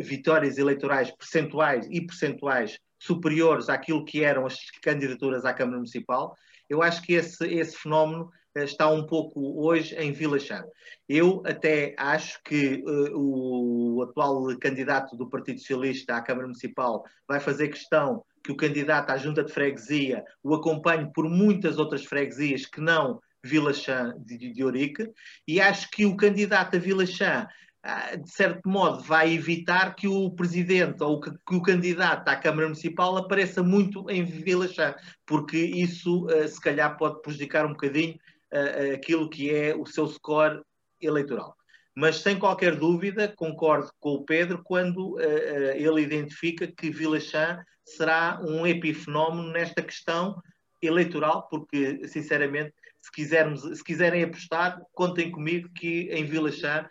vitórias 0.00 0.58
eleitorais 0.58 1.10
percentuais 1.10 1.88
e 1.90 2.04
percentuais 2.04 2.78
superiores 2.98 3.70
àquilo 3.70 4.04
que 4.04 4.22
eram 4.22 4.44
as 4.44 4.56
candidaturas 4.82 5.46
à 5.46 5.54
Câmara 5.54 5.78
Municipal. 5.78 6.36
Eu 6.68 6.82
acho 6.82 7.02
que 7.02 7.14
esse, 7.14 7.44
esse 7.46 7.76
fenómeno 7.76 8.30
está 8.54 8.88
um 8.88 9.06
pouco 9.06 9.64
hoje 9.64 9.94
em 9.96 10.12
Vila 10.12 10.38
Chã. 10.38 10.62
Eu 11.08 11.42
até 11.46 11.94
acho 11.98 12.40
que 12.44 12.82
uh, 12.86 13.18
o 13.18 14.02
atual 14.02 14.46
candidato 14.58 15.16
do 15.16 15.28
Partido 15.28 15.58
Socialista 15.58 16.14
à 16.14 16.22
Câmara 16.22 16.46
Municipal 16.46 17.04
vai 17.26 17.40
fazer 17.40 17.68
questão 17.68 18.24
que 18.44 18.52
o 18.52 18.56
candidato 18.56 19.10
à 19.10 19.16
Junta 19.16 19.42
de 19.42 19.52
Freguesia 19.52 20.24
o 20.42 20.54
acompanhe 20.54 21.10
por 21.12 21.28
muitas 21.28 21.78
outras 21.78 22.04
freguesias 22.04 22.66
que 22.66 22.80
não 22.80 23.20
Vila 23.44 23.72
Chã 23.72 24.14
de, 24.18 24.52
de 24.52 24.64
Ourique, 24.64 25.10
e 25.46 25.60
acho 25.60 25.90
que 25.90 26.04
o 26.06 26.16
candidato 26.16 26.76
a 26.76 26.80
Vila 26.80 27.06
Chã 27.06 27.46
ah, 27.84 28.14
de 28.14 28.30
certo 28.30 28.68
modo, 28.68 29.02
vai 29.02 29.32
evitar 29.32 29.96
que 29.96 30.06
o 30.06 30.30
presidente 30.30 31.02
ou 31.02 31.20
que, 31.20 31.32
que, 31.32 31.54
o 31.56 31.60
candidato 31.60 32.28
à 32.28 32.36
Câmara 32.36 32.68
Municipal 32.68 33.16
apareça 33.16 33.60
muito 33.60 34.08
em 34.08 34.22
Vila 34.22 34.68
Chã, 34.68 34.94
porque 35.26 35.58
isso, 35.58 36.26
uh, 36.26 36.46
se 36.46 36.60
calhar, 36.60 36.96
pode 36.96 37.20
prejudicar 37.22 37.66
um 37.66 37.70
bocadinho 37.70 38.14
uh, 38.52 38.94
aquilo 38.94 39.28
que 39.28 39.50
é 39.52 39.74
o 39.74 39.84
seu 39.84 40.06
score 40.06 40.62
eleitoral. 41.00 41.56
Mas 41.92 42.20
sem 42.20 42.38
qualquer 42.38 42.76
dúvida, 42.76 43.26
concordo 43.26 43.90
com 43.98 44.10
o 44.10 44.24
Pedro 44.24 44.62
quando 44.64 45.18
ele 45.20 46.00
identifica 46.00 46.66
que 46.66 46.88
Vila 46.88 47.20
Chã 47.20 47.62
será 47.84 48.40
um 48.42 48.66
epifenómeno 48.66 49.50
nesta 49.50 49.82
questão 49.82 50.40
eleitoral, 50.80 51.48
porque, 51.50 52.08
sinceramente, 52.08 52.72
se, 53.02 53.10
quisermos, 53.12 53.62
se 53.62 53.84
quiserem 53.84 54.22
apostar, 54.24 54.80
contem 54.92 55.30
comigo 55.30 55.68
que 55.74 56.08
em 56.10 56.24
Vila 56.24 56.50
Chã 56.50 56.88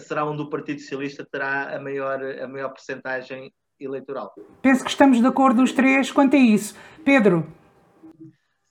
será 0.00 0.24
onde 0.24 0.42
o 0.42 0.50
Partido 0.50 0.80
Socialista 0.80 1.26
terá 1.30 1.76
a 1.76 1.80
maior, 1.80 2.22
a 2.22 2.46
maior 2.46 2.68
percentagem 2.70 3.52
eleitoral. 3.78 4.34
Penso 4.60 4.84
que 4.84 4.90
estamos 4.90 5.20
de 5.20 5.26
acordo 5.26 5.62
os 5.62 5.72
três 5.72 6.10
quanto 6.10 6.36
a 6.36 6.38
isso. 6.38 6.76
Pedro, 7.04 7.46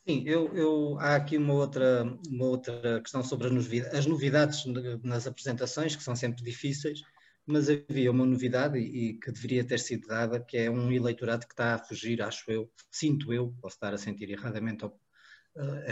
Sim, 0.10 0.24
eu, 0.26 0.52
eu, 0.56 0.98
há 1.00 1.16
aqui 1.18 1.38
uma 1.38 1.54
outra, 1.54 2.04
uma 2.28 2.46
outra 2.46 3.00
questão 3.00 3.24
sobre 3.24 3.46
as 3.46 3.54
novidades, 3.54 3.94
as 3.94 4.06
novidades 4.08 4.66
nas 5.04 5.28
apresentações, 5.28 5.96
que 5.96 6.02
são 6.02 6.16
sempre 6.16 6.44
difíceis, 6.44 7.04
mas 7.46 7.70
havia 7.70 8.10
uma 8.10 8.26
novidade 8.26 8.80
e, 8.80 9.10
e, 9.10 9.14
que 9.20 9.32
deveria 9.32 9.64
ter 9.64 9.78
sido 9.80 10.08
dada, 10.08 10.40
que 10.40 10.58
é 10.58 10.68
um 10.68 10.92
eleitorado 10.92 11.46
que 11.46 11.54
está 11.54 11.76
a 11.76 11.78
fugir, 11.78 12.24
acho 12.24 12.50
eu, 12.50 12.72
sinto 12.90 13.32
eu, 13.32 13.54
posso 13.62 13.76
estar 13.76 13.94
a 13.94 14.00
sentir 14.00 14.32
erradamente 14.32 14.84
ao, 14.84 15.00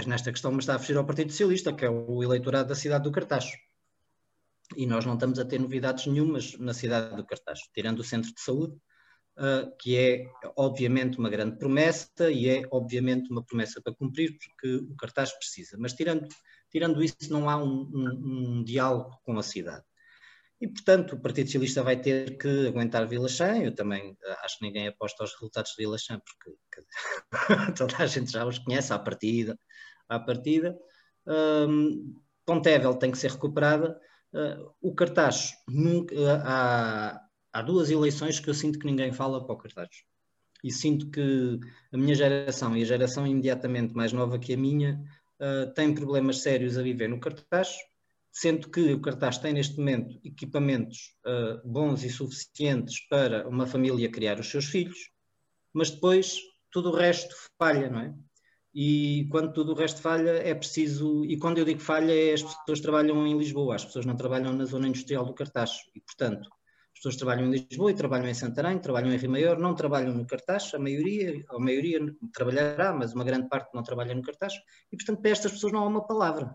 nesta 0.06 0.32
questão, 0.32 0.52
mas 0.52 0.64
está 0.64 0.76
a 0.76 0.80
fugir 0.80 0.98
ao 0.98 1.06
Partido 1.06 1.32
Socialista, 1.32 1.74
que 1.74 1.86
é 1.86 1.90
o 1.90 2.24
eleitorado 2.24 2.70
da 2.70 2.76
cidade 2.76 3.04
do 3.04 3.12
Cartacho. 3.12 3.58
E 4.76 4.86
nós 4.86 5.06
não 5.06 5.14
estamos 5.14 5.40
a 5.40 5.46
ter 5.46 5.60
novidades 5.60 6.06
nenhumas 6.08 6.58
na 6.58 6.74
cidade 6.74 7.16
do 7.16 7.26
Cartacho, 7.26 7.70
tirando 7.74 8.00
o 8.00 8.04
centro 8.04 8.34
de 8.34 8.42
saúde, 8.42 8.78
uh, 9.38 9.76
que 9.80 9.98
é 9.98 10.26
obviamente 10.56 11.18
uma 11.18 11.30
grande 11.30 11.58
promessa 11.58 12.30
e 12.32 12.50
é 12.50 12.64
obviamente 12.72 13.32
uma 13.32 13.44
promessa 13.44 13.82
para 13.82 13.94
cumprir, 13.94 14.38
porque 14.38 14.76
o 14.76 14.96
cartaz 14.96 15.32
precisa. 15.34 15.78
Mas 15.80 15.94
tirando, 15.94 16.28
tirando 16.70 17.04
isso, 17.04 17.32
não 17.32 17.50
há 17.50 17.58
um, 17.58 17.90
um, 17.94 18.60
um 18.60 18.64
diálogo 18.64 19.18
com 19.24 19.38
a 19.38 19.44
cidade. 19.44 19.86
E, 20.60 20.68
portanto, 20.68 21.14
o 21.14 21.20
Partido 21.20 21.48
Socialista 21.48 21.84
vai 21.84 22.02
ter 22.02 22.38
que 22.38 22.68
aguentar 22.68 23.08
Vila 23.08 23.30
Chã. 23.30 23.58
Eu 23.58 23.76
também 23.76 24.18
ah, 24.26 24.42
acho 24.44 24.58
que 24.58 24.66
ninguém 24.66 24.88
aposta 24.88 25.24
aos 25.24 25.34
resultados 25.34 25.72
de 25.72 25.78
Vila 25.84 25.98
Chã, 25.98 26.20
porque 26.20 26.58
toda 27.78 28.04
a 28.04 28.08
gente 28.08 28.32
já 28.32 28.46
os 28.46 28.58
conhece 28.60 28.92
à 28.92 29.00
partida. 29.00 29.58
À 30.10 30.20
partida. 30.20 30.78
Um, 31.28 32.16
Pontevel 32.46 32.96
tem 32.96 33.12
que 33.12 33.18
ser 33.18 33.32
recuperada, 33.32 34.00
Uh, 34.34 34.70
o 34.82 34.94
cartaz, 34.94 35.54
nunca, 35.70 36.14
há, 36.44 37.22
há 37.54 37.62
duas 37.62 37.90
eleições 37.90 38.40
que 38.40 38.50
eu 38.50 38.54
sinto 38.54 38.78
que 38.78 38.86
ninguém 38.86 39.12
fala 39.12 39.44
para 39.44 39.56
o 39.56 39.58
cartaz. 39.58 39.90
E 40.64 40.72
sinto 40.72 41.10
que 41.10 41.60
a 41.94 41.98
minha 41.98 42.14
geração 42.14 42.76
e 42.76 42.82
a 42.82 42.86
geração 42.86 43.26
imediatamente 43.26 43.94
mais 43.96 44.12
nova 44.12 44.38
que 44.38 44.54
a 44.54 44.58
minha 44.58 45.02
uh, 45.40 45.74
têm 45.74 45.94
problemas 45.94 46.42
sérios 46.42 46.78
a 46.78 46.84
viver 46.84 47.08
no 47.08 47.20
cartaz, 47.20 47.78
sendo 48.32 48.70
que 48.70 48.94
o 48.94 49.02
cartaz 49.02 49.38
tem 49.38 49.54
neste 49.54 49.78
momento 49.78 50.20
equipamentos 50.24 51.16
uh, 51.26 51.68
bons 51.68 52.04
e 52.04 52.10
suficientes 52.10 53.00
para 53.10 53.48
uma 53.48 53.66
família 53.66 54.12
criar 54.12 54.40
os 54.40 54.50
seus 54.50 54.66
filhos, 54.66 55.12
mas 55.74 55.90
depois 55.90 56.40
tudo 56.72 56.90
o 56.90 56.96
resto 56.96 57.36
falha, 57.58 57.90
não 57.90 58.02
é? 58.02 58.14
E 58.80 59.28
quando 59.32 59.54
tudo 59.54 59.72
o 59.72 59.76
resto 59.76 60.02
falha, 60.02 60.30
é 60.30 60.54
preciso. 60.54 61.26
E 61.26 61.36
quando 61.38 61.58
eu 61.58 61.66
digo 61.66 61.80
falha, 61.80 62.14
é 62.14 62.34
as 62.34 62.44
pessoas 62.44 62.80
trabalham 62.80 63.26
em 63.26 63.36
Lisboa, 63.36 63.74
as 63.74 63.84
pessoas 63.84 64.06
não 64.06 64.16
trabalham 64.16 64.54
na 64.54 64.66
zona 64.66 64.88
industrial 64.88 65.26
do 65.26 65.34
cartaz. 65.34 65.72
E, 65.96 66.00
portanto, 66.00 66.48
as 66.94 67.00
pessoas 67.00 67.16
trabalham 67.16 67.48
em 67.48 67.52
Lisboa 67.52 67.90
e 67.90 67.96
trabalham 67.96 68.28
em 68.28 68.36
Santarém, 68.36 68.78
trabalham 68.78 69.12
em 69.12 69.18
Rio 69.18 69.32
Maior, 69.32 69.58
não 69.58 69.74
trabalham 69.74 70.14
no 70.14 70.28
cartaz, 70.28 70.72
a 70.76 70.80
maioria, 70.80 71.44
a 71.50 71.60
maioria 71.60 72.00
trabalhará, 72.32 72.94
mas 72.94 73.14
uma 73.14 73.24
grande 73.24 73.50
parte 73.50 73.74
não 73.74 73.82
trabalha 73.82 74.14
no 74.14 74.22
cartaz. 74.22 74.54
E, 74.92 74.96
portanto, 74.96 75.22
para 75.22 75.32
estas 75.32 75.54
pessoas 75.54 75.74
não 75.74 75.80
há 75.80 75.88
uma 75.88 76.06
palavra. 76.06 76.54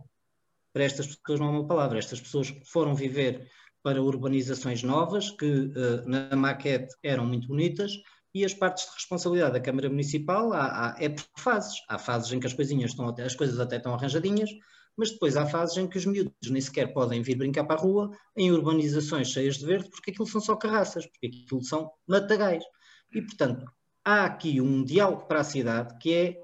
Para 0.73 0.85
estas 0.85 1.07
pessoas 1.07 1.41
não 1.41 1.47
há 1.47 1.51
uma 1.51 1.67
palavra. 1.67 1.99
Estas 1.99 2.21
pessoas 2.21 2.53
foram 2.65 2.95
viver 2.95 3.49
para 3.83 4.03
urbanizações 4.03 4.83
novas, 4.83 5.31
que 5.31 5.45
uh, 5.45 6.09
na 6.09 6.35
maquete 6.37 6.95
eram 7.03 7.27
muito 7.27 7.49
bonitas, 7.49 7.93
e 8.35 8.45
as 8.45 8.55
partes 8.55 8.87
de 8.87 8.95
responsabilidade 8.95 9.53
da 9.53 9.61
Câmara 9.61 9.91
Municipal 9.91 10.53
há, 10.53 10.95
há, 10.95 10.97
é 10.99 11.09
por 11.09 11.25
fases. 11.37 11.77
Há 11.89 11.99
fases 11.99 12.33
em 12.33 12.41
que 12.41 12.47
as 12.47 12.55
coisinhas 12.55 12.93
estão 12.93 13.15
as 13.19 13.35
coisas 13.35 13.61
até 13.61 13.77
estão 13.77 13.95
arranjadinhas, 13.95 14.51
mas 14.97 15.11
depois 15.11 15.37
há 15.37 15.47
fases 15.47 15.77
em 15.77 15.87
que 15.87 15.99
os 15.99 16.07
miúdos 16.07 16.51
nem 16.51 16.61
sequer 16.61 16.93
podem 16.93 17.23
vir 17.23 17.37
brincar 17.37 17.65
para 17.65 17.77
a 17.79 17.83
rua 17.83 18.11
em 18.37 18.51
urbanizações 18.51 19.29
cheias 19.29 19.57
de 19.57 19.67
verde, 19.67 19.91
porque 19.91 20.11
aquilo 20.11 20.27
são 20.27 20.41
só 20.41 20.57
carraças, 20.57 21.07
porque 21.07 21.27
aquilo 21.27 21.63
são 21.63 21.91
matagais. 22.07 22.65
E, 23.13 23.21
portanto, 23.21 23.67
há 24.05 24.25
aqui 24.25 24.61
um 24.61 24.85
diálogo 24.85 25.27
para 25.27 25.41
a 25.41 25.45
cidade 25.45 25.99
que 25.99 26.15
é, 26.15 26.37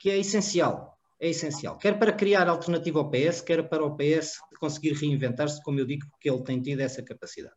que 0.00 0.10
é 0.10 0.18
essencial. 0.18 0.97
É 1.20 1.28
essencial. 1.28 1.76
Quer 1.76 1.98
para 1.98 2.12
criar 2.12 2.48
alternativa 2.48 3.00
ao 3.00 3.10
PS, 3.10 3.40
quer 3.40 3.68
para 3.68 3.84
o 3.84 3.96
PS 3.96 4.38
conseguir 4.60 4.92
reinventar-se, 4.92 5.62
como 5.62 5.80
eu 5.80 5.86
digo, 5.86 6.08
porque 6.10 6.30
ele 6.30 6.44
tem 6.44 6.62
tido 6.62 6.80
essa 6.80 7.02
capacidade. 7.02 7.54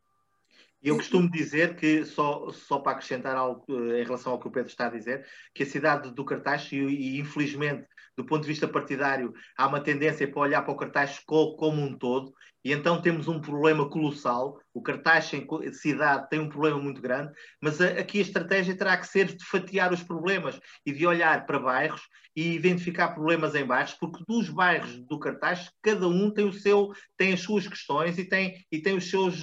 Eu 0.81 0.97
costumo 0.97 1.29
dizer 1.29 1.75
que, 1.75 2.03
só, 2.05 2.49
só 2.51 2.79
para 2.79 2.93
acrescentar 2.93 3.37
algo 3.37 3.63
eh, 3.69 4.01
em 4.01 4.03
relação 4.03 4.31
ao 4.31 4.39
que 4.39 4.47
o 4.47 4.51
Pedro 4.51 4.69
está 4.69 4.87
a 4.87 4.89
dizer, 4.89 5.27
que 5.53 5.61
a 5.61 5.65
cidade 5.65 6.11
do 6.11 6.25
Cartaz, 6.25 6.71
e, 6.71 6.77
e 6.77 7.19
infelizmente, 7.19 7.85
do 8.21 8.25
ponto 8.25 8.43
de 8.43 8.47
vista 8.47 8.67
partidário, 8.67 9.33
há 9.57 9.67
uma 9.67 9.81
tendência 9.81 10.27
para 10.27 10.41
olhar 10.41 10.61
para 10.61 10.71
o 10.71 10.77
Cartaz 10.77 11.19
como 11.25 11.81
um 11.81 11.97
todo, 11.97 12.33
e 12.63 12.71
então 12.71 13.01
temos 13.01 13.27
um 13.27 13.41
problema 13.41 13.89
colossal. 13.89 14.59
O 14.71 14.81
Cartaz, 14.83 15.31
em 15.33 15.73
cidade, 15.73 16.29
tem 16.29 16.39
um 16.39 16.47
problema 16.47 16.79
muito 16.79 17.01
grande, 17.01 17.33
mas 17.59 17.81
aqui 17.81 18.19
a 18.19 18.21
estratégia 18.21 18.77
terá 18.77 18.95
que 18.95 19.07
ser 19.07 19.25
de 19.25 19.43
fatiar 19.43 19.91
os 19.91 20.03
problemas 20.03 20.59
e 20.85 20.91
de 20.91 21.07
olhar 21.07 21.47
para 21.47 21.57
bairros 21.57 22.01
e 22.35 22.53
identificar 22.53 23.09
problemas 23.09 23.55
em 23.55 23.65
bairros, 23.65 23.95
porque 23.95 24.23
dos 24.27 24.47
bairros 24.49 24.99
do 24.99 25.19
cartaz, 25.19 25.71
cada 25.81 26.07
um 26.07 26.29
tem 26.29 26.47
o 26.47 26.53
seu, 26.53 26.93
tem 27.17 27.33
as 27.33 27.41
suas 27.41 27.67
questões 27.67 28.19
e 28.19 28.23
tem, 28.23 28.63
e 28.71 28.79
tem 28.79 28.95
os 28.95 29.09
seus 29.09 29.35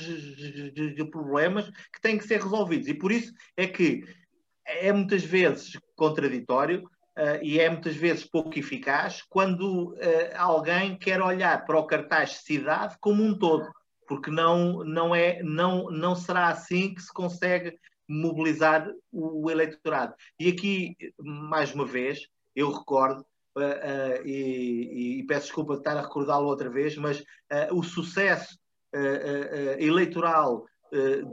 problemas 1.10 1.68
que 1.92 2.00
têm 2.00 2.16
que 2.16 2.26
ser 2.26 2.40
resolvidos. 2.40 2.86
E 2.86 2.94
por 2.94 3.10
isso 3.10 3.32
é 3.56 3.66
que 3.66 4.04
é 4.64 4.92
muitas 4.92 5.24
vezes 5.24 5.72
contraditório 5.96 6.88
uh, 7.18 7.42
e 7.42 7.58
é 7.58 7.68
muitas 7.68 7.96
vezes 7.96 8.24
pouco 8.24 8.56
eficaz 8.58 9.22
quando 9.28 9.92
uh, 9.92 9.98
alguém 10.36 10.96
quer 10.96 11.20
olhar 11.20 11.64
para 11.64 11.78
o 11.78 11.86
cartaz 11.86 12.42
cidade 12.44 12.96
como 13.00 13.22
um 13.22 13.36
todo, 13.36 13.68
porque 14.06 14.30
não, 14.30 14.84
não, 14.84 15.14
é, 15.14 15.42
não, 15.42 15.90
não 15.90 16.14
será 16.14 16.48
assim 16.48 16.94
que 16.94 17.02
se 17.02 17.12
consegue 17.12 17.76
mobilizar 18.08 18.88
o 19.12 19.50
eleitorado. 19.50 20.14
E 20.40 20.48
aqui, 20.48 20.96
mais 21.20 21.74
uma 21.74 21.84
vez, 21.84 22.20
eu 22.56 22.72
recordo, 22.72 23.20
uh, 23.20 24.24
e, 24.24 25.18
e, 25.20 25.26
peço 25.26 25.46
desculpa 25.46 25.74
de 25.74 25.80
estar 25.80 25.96
a 25.96 26.02
recordá-lo 26.02 26.46
outra 26.46 26.70
vez, 26.70 26.96
mas 26.96 27.22
o 27.70 27.82
sucesso 27.82 28.58
eleitoral 29.78 30.64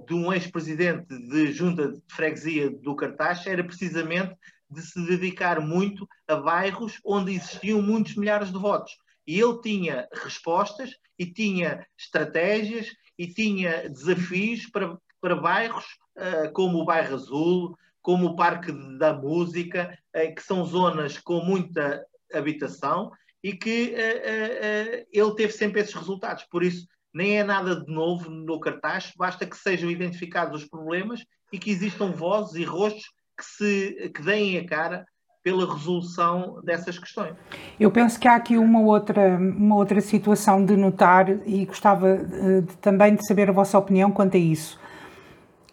de 0.05 0.13
um 0.13 0.33
ex-presidente 0.33 1.07
de 1.07 1.51
junta 1.53 1.93
de 1.93 2.01
freguesia 2.09 2.69
do 2.69 2.93
Cartaz 2.93 3.47
era 3.47 3.63
precisamente 3.63 4.35
de 4.69 4.81
se 4.81 4.99
dedicar 5.05 5.59
muito 5.59 6.07
a 6.27 6.35
bairros 6.35 6.99
onde 7.05 7.33
existiam 7.33 7.81
muitos 7.81 8.15
milhares 8.15 8.51
de 8.51 8.57
votos. 8.57 8.93
E 9.27 9.39
ele 9.39 9.59
tinha 9.61 10.07
respostas 10.13 10.91
e 11.17 11.25
tinha 11.25 11.85
estratégias 11.97 12.87
e 13.17 13.27
tinha 13.27 13.89
desafios 13.89 14.67
para, 14.67 14.97
para 15.21 15.35
bairros 15.35 15.85
uh, 16.17 16.51
como 16.53 16.79
o 16.79 16.85
Bairro 16.85 17.15
Azul, 17.15 17.77
como 18.01 18.27
o 18.27 18.35
Parque 18.35 18.71
da 18.97 19.13
Música, 19.13 19.97
eh, 20.13 20.31
que 20.31 20.43
são 20.43 20.63
zonas 20.63 21.17
com 21.17 21.43
muita 21.43 22.05
habitação 22.31 23.11
e 23.41 23.53
que 23.53 23.95
eh, 23.95 25.07
ele 25.11 25.33
teve 25.33 25.51
sempre 25.51 25.81
esses 25.81 25.95
resultados. 25.95 26.43
Por 26.43 26.63
isso, 26.63 26.87
nem 27.11 27.39
é 27.39 27.43
nada 27.43 27.83
de 27.83 27.91
novo 27.91 28.29
no 28.29 28.59
cartaz, 28.59 29.11
basta 29.17 29.43
que 29.43 29.57
sejam 29.57 29.89
identificados 29.89 30.61
os 30.61 30.69
problemas 30.69 31.25
e 31.51 31.57
que 31.57 31.71
existam 31.71 32.11
vozes 32.11 32.55
e 32.55 32.63
rostos 32.63 33.05
que, 33.37 33.45
se, 33.45 34.11
que 34.13 34.21
deem 34.21 34.57
a 34.57 34.65
cara 34.65 35.05
pela 35.43 35.71
resolução 35.71 36.59
dessas 36.63 36.97
questões. 36.97 37.35
Eu 37.79 37.91
penso 37.91 38.19
que 38.19 38.27
há 38.27 38.35
aqui 38.35 38.57
uma 38.57 38.79
outra, 38.79 39.37
uma 39.37 39.75
outra 39.75 40.01
situação 40.01 40.65
de 40.65 40.75
notar 40.75 41.29
e 41.45 41.65
gostava 41.65 42.17
de, 42.17 42.75
também 42.77 43.13
de 43.13 43.27
saber 43.27 43.49
a 43.49 43.53
vossa 43.53 43.77
opinião 43.77 44.11
quanto 44.11 44.35
a 44.35 44.39
isso 44.39 44.79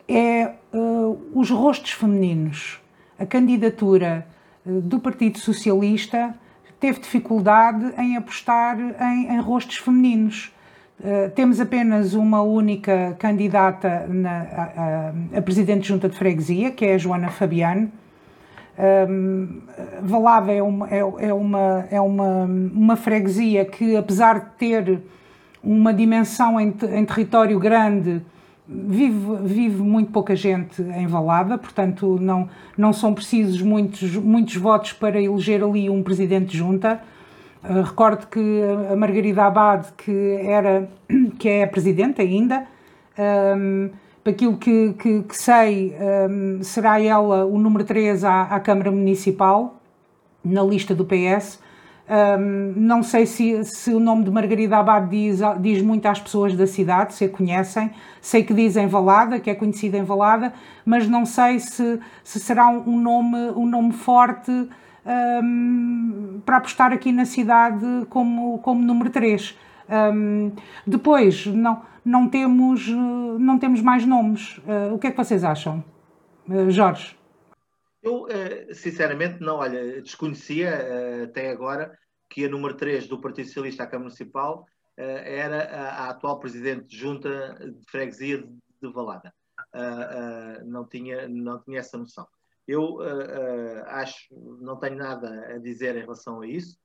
é 0.08 0.54
uh, 0.72 1.30
os 1.34 1.50
rostos 1.50 1.92
femininos. 1.92 2.80
A 3.18 3.26
candidatura 3.26 4.26
uh, 4.64 4.80
do 4.80 4.98
Partido 4.98 5.38
Socialista 5.38 6.34
teve 6.80 7.00
dificuldade 7.00 7.94
em 7.98 8.16
apostar 8.16 8.78
em, 8.78 9.34
em 9.34 9.40
rostos 9.40 9.76
femininos. 9.78 10.52
Uh, 11.02 11.30
temos 11.30 11.60
apenas 11.60 12.14
uma 12.14 12.42
única 12.42 13.16
candidata 13.18 14.06
na, 14.08 14.42
a, 15.32 15.38
a, 15.38 15.42
Presidente 15.42 15.82
de 15.82 15.88
Junta 15.88 16.08
de 16.08 16.16
Freguesia, 16.16 16.70
que 16.70 16.84
é 16.84 16.94
a 16.94 16.98
Joana 16.98 17.28
Fabiano. 17.28 17.90
Um, 18.78 19.60
Valada 20.00 20.52
é, 20.52 20.62
uma, 20.62 20.88
é, 20.88 20.98
é, 20.98 21.34
uma, 21.34 21.86
é 21.90 22.00
uma, 22.00 22.44
uma 22.44 22.96
freguesia 22.96 23.64
que, 23.64 23.96
apesar 23.96 24.38
de 24.38 24.46
ter 24.56 25.02
uma 25.62 25.92
dimensão 25.92 26.60
em, 26.60 26.68
em 26.68 27.04
território 27.04 27.58
grande, 27.58 28.22
vive, 28.66 29.36
vive 29.42 29.82
muito 29.82 30.10
pouca 30.10 30.34
gente 30.36 30.80
em 30.80 31.06
Valada, 31.06 31.58
portanto 31.58 32.16
não, 32.20 32.48
não 32.78 32.92
são 32.92 33.12
precisos 33.12 33.60
muitos, 33.60 34.16
muitos 34.16 34.56
votos 34.56 34.92
para 34.92 35.20
eleger 35.20 35.62
ali 35.62 35.90
um 35.90 36.02
presidente 36.02 36.52
de 36.52 36.58
junta. 36.58 37.00
Uh, 37.64 37.82
recordo 37.82 38.26
que 38.26 38.40
a 38.90 38.96
Margarida 38.96 39.44
Abad, 39.44 39.86
que, 39.96 40.38
era, 40.42 40.88
que 41.38 41.48
é 41.48 41.64
a 41.64 41.68
presidente 41.68 42.20
ainda, 42.20 42.66
um, 43.56 43.90
para 44.22 44.32
aquilo 44.32 44.56
que, 44.56 44.94
que, 44.94 45.22
que 45.22 45.36
sei, 45.36 45.94
um, 46.28 46.62
será 46.62 47.00
ela 47.00 47.44
o 47.44 47.58
número 47.58 47.84
3 47.84 48.24
à, 48.24 48.42
à 48.42 48.60
Câmara 48.60 48.90
Municipal, 48.90 49.80
na 50.44 50.62
lista 50.62 50.94
do 50.94 51.04
PS. 51.04 51.60
Um, 52.08 52.74
não 52.76 53.02
sei 53.02 53.26
se, 53.26 53.64
se, 53.64 53.94
o 53.94 54.00
nome 54.00 54.24
de 54.24 54.30
Margarida 54.30 54.76
Abad 54.76 55.08
diz, 55.08 55.40
diz 55.60 55.80
muito 55.82 56.06
às 56.06 56.20
pessoas 56.20 56.56
da 56.56 56.66
cidade, 56.66 57.14
se 57.14 57.24
a 57.24 57.28
conhecem. 57.28 57.90
Sei 58.20 58.42
que 58.42 58.52
dizem 58.52 58.86
Valada, 58.86 59.38
que 59.40 59.48
é 59.48 59.54
conhecida 59.54 59.96
em 59.96 60.04
Valada, 60.04 60.52
mas 60.84 61.08
não 61.08 61.24
sei 61.24 61.58
se, 61.58 62.00
se 62.24 62.40
será 62.40 62.68
um 62.68 63.00
nome, 63.00 63.38
um 63.56 63.66
nome 63.66 63.92
forte 63.92 64.68
um, 65.04 66.40
para 66.44 66.58
apostar 66.58 66.92
aqui 66.92 67.12
na 67.12 67.24
cidade 67.24 68.06
como, 68.08 68.58
como 68.58 68.82
número 68.82 69.10
3. 69.10 69.56
depois, 70.86 71.46
não, 71.46 71.82
não, 72.04 72.28
temos, 72.28 72.88
não 72.88 73.58
temos 73.58 73.80
mais 73.80 74.06
nomes. 74.06 74.58
Uh, 74.58 74.94
o 74.94 74.98
que 74.98 75.08
é 75.08 75.10
que 75.10 75.16
vocês 75.16 75.44
acham? 75.44 75.84
Uh, 76.48 76.70
Jorge? 76.70 77.16
Eu, 78.02 78.26
eh, 78.28 78.74
sinceramente, 78.74 79.40
não, 79.40 79.58
olha, 79.58 80.02
desconhecia 80.02 80.68
eh, 80.70 81.22
até 81.24 81.50
agora 81.50 81.96
que 82.28 82.44
a 82.44 82.48
número 82.48 82.76
3 82.76 83.06
do 83.06 83.20
Partido 83.20 83.46
Socialista 83.46 83.84
à 83.84 83.86
Câmara 83.86 84.08
Municipal 84.08 84.66
eh, 84.96 85.38
era 85.38 85.62
a, 85.70 86.10
atual 86.10 86.40
Presidente 86.40 86.86
de 86.88 86.96
Junta 86.96 87.54
de 87.60 87.84
Freguesia 87.86 88.38
de 88.38 88.92
Valada. 88.92 89.32
Não 90.64 90.86
tinha, 90.86 91.28
não 91.28 91.62
tinha 91.62 91.78
essa 91.78 91.96
noção. 91.96 92.26
Eu 92.66 92.98
acho, 93.86 94.28
não 94.60 94.78
tenho 94.78 94.96
nada 94.96 95.54
a 95.54 95.58
dizer 95.58 95.96
em 95.96 96.00
relação 96.00 96.40
a 96.40 96.46
isso. 96.46 96.78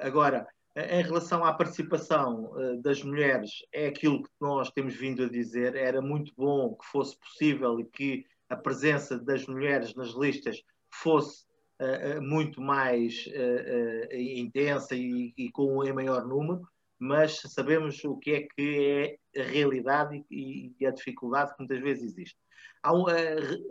Agora, 0.00 0.46
em 0.76 1.02
relação 1.02 1.44
à 1.44 1.52
participação 1.52 2.52
das 2.82 3.02
mulheres, 3.02 3.50
é 3.72 3.86
aquilo 3.86 4.22
que 4.22 4.30
nós 4.40 4.70
temos 4.70 4.94
vindo 4.94 5.24
a 5.24 5.28
dizer. 5.28 5.74
Era 5.74 6.02
muito 6.02 6.32
bom 6.36 6.74
que 6.74 6.86
fosse 6.86 7.18
possível 7.18 7.80
e 7.80 7.84
que 7.84 8.26
a 8.52 8.56
presença 8.56 9.18
das 9.18 9.46
mulheres 9.46 9.94
nas 9.94 10.10
listas 10.10 10.62
fosse 10.92 11.44
uh, 11.80 12.20
muito 12.20 12.60
mais 12.60 13.26
uh, 13.26 14.14
intensa 14.14 14.94
e, 14.94 15.32
e, 15.36 15.50
com 15.50 15.82
em 15.84 15.92
maior 15.92 16.26
número, 16.26 16.60
mas 16.98 17.40
sabemos 17.46 18.04
o 18.04 18.16
que 18.18 18.30
é 18.32 18.42
que 18.42 19.18
é 19.34 19.40
a 19.40 19.44
realidade 19.44 20.22
e, 20.30 20.72
e 20.78 20.86
a 20.86 20.90
dificuldade 20.90 21.52
que 21.52 21.60
muitas 21.60 21.80
vezes 21.80 22.12
existe. 22.12 22.36
Um, 22.86 23.04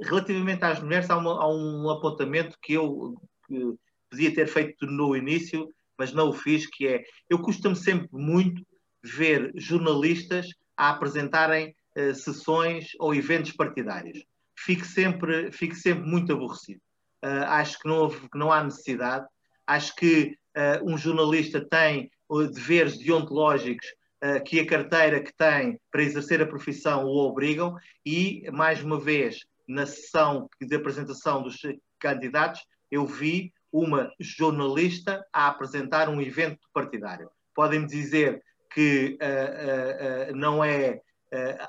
relativamente 0.03 0.63
às 0.63 0.79
mulheres, 0.79 1.09
há, 1.09 1.17
uma, 1.17 1.41
há, 1.41 1.47
um 1.47 1.89
apontamento 1.89 2.57
que 2.61 2.73
eu 2.73 3.15
que 3.47 3.75
podia 4.09 4.33
ter 4.33 4.47
feito 4.47 4.85
no 4.85 5.15
início, 5.15 5.69
mas 5.97 6.13
não 6.13 6.29
o 6.29 6.33
fiz, 6.33 6.65
que 6.65 6.87
é, 6.87 7.03
eu 7.29 7.39
costumo 7.39 7.75
sempre 7.75 8.07
muito 8.11 8.65
ver 9.03 9.51
jornalistas 9.55 10.47
a 10.77 10.89
apresentarem 10.91 11.75
uh, 11.97 12.13
sessões 12.15 12.87
ou 12.99 13.13
eventos 13.13 13.51
partidários. 13.53 14.23
Fico 14.57 14.85
sempre, 14.85 15.51
fico 15.51 15.75
sempre 15.75 16.07
muito 16.07 16.31
aborrecido. 16.31 16.81
Uh, 17.23 17.45
acho 17.47 17.79
que 17.79 17.87
não, 17.87 18.09
que 18.09 18.37
não 18.37 18.51
há 18.51 18.63
necessidade. 18.63 19.25
Acho 19.67 19.95
que 19.95 20.35
uh, 20.57 20.89
um 20.89 20.97
jornalista 20.97 21.65
tem 21.69 22.09
deveres 22.53 22.97
deontológicos 22.97 23.85
uh, 24.23 24.43
que 24.43 24.59
a 24.59 24.67
carteira 24.67 25.21
que 25.21 25.33
tem 25.35 25.79
para 25.91 26.03
exercer 26.03 26.41
a 26.41 26.45
profissão 26.45 27.05
o 27.05 27.17
obrigam 27.27 27.75
e, 28.05 28.49
mais 28.51 28.83
uma 28.83 28.99
vez, 28.99 29.39
na 29.67 29.85
sessão 29.85 30.49
de 30.59 30.75
apresentação 30.75 31.41
dos 31.41 31.57
candidatos, 31.99 32.61
eu 32.89 33.05
vi 33.05 33.53
uma 33.71 34.11
jornalista 34.19 35.25
a 35.31 35.47
apresentar 35.47 36.09
um 36.09 36.21
evento 36.21 36.59
partidário. 36.73 37.29
Podem-me 37.55 37.87
dizer 37.87 38.41
que 38.73 39.17
uh, 39.21 40.31
uh, 40.31 40.35
não 40.35 40.63
é 40.63 40.99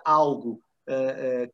algo 0.05 0.61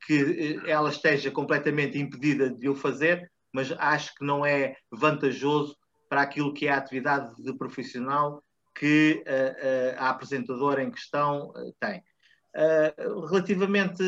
que 0.07 0.59
ela 0.67 0.89
esteja 0.89 1.31
completamente 1.31 1.99
impedida 1.99 2.49
de 2.49 2.67
o 2.67 2.75
fazer, 2.75 3.31
mas 3.53 3.71
acho 3.73 4.15
que 4.15 4.25
não 4.25 4.45
é 4.45 4.75
vantajoso 4.91 5.77
para 6.09 6.23
aquilo 6.23 6.55
que 6.55 6.67
é 6.67 6.73
a 6.73 6.79
atividade 6.79 7.35
de 7.43 7.53
profissional 7.53 8.43
que 8.79 9.25
a 9.99 10.11
apresentadora 10.11 10.83
em 10.83 10.91
questão 10.91 11.53
tem. 11.81 12.03
relativamente 13.29 14.03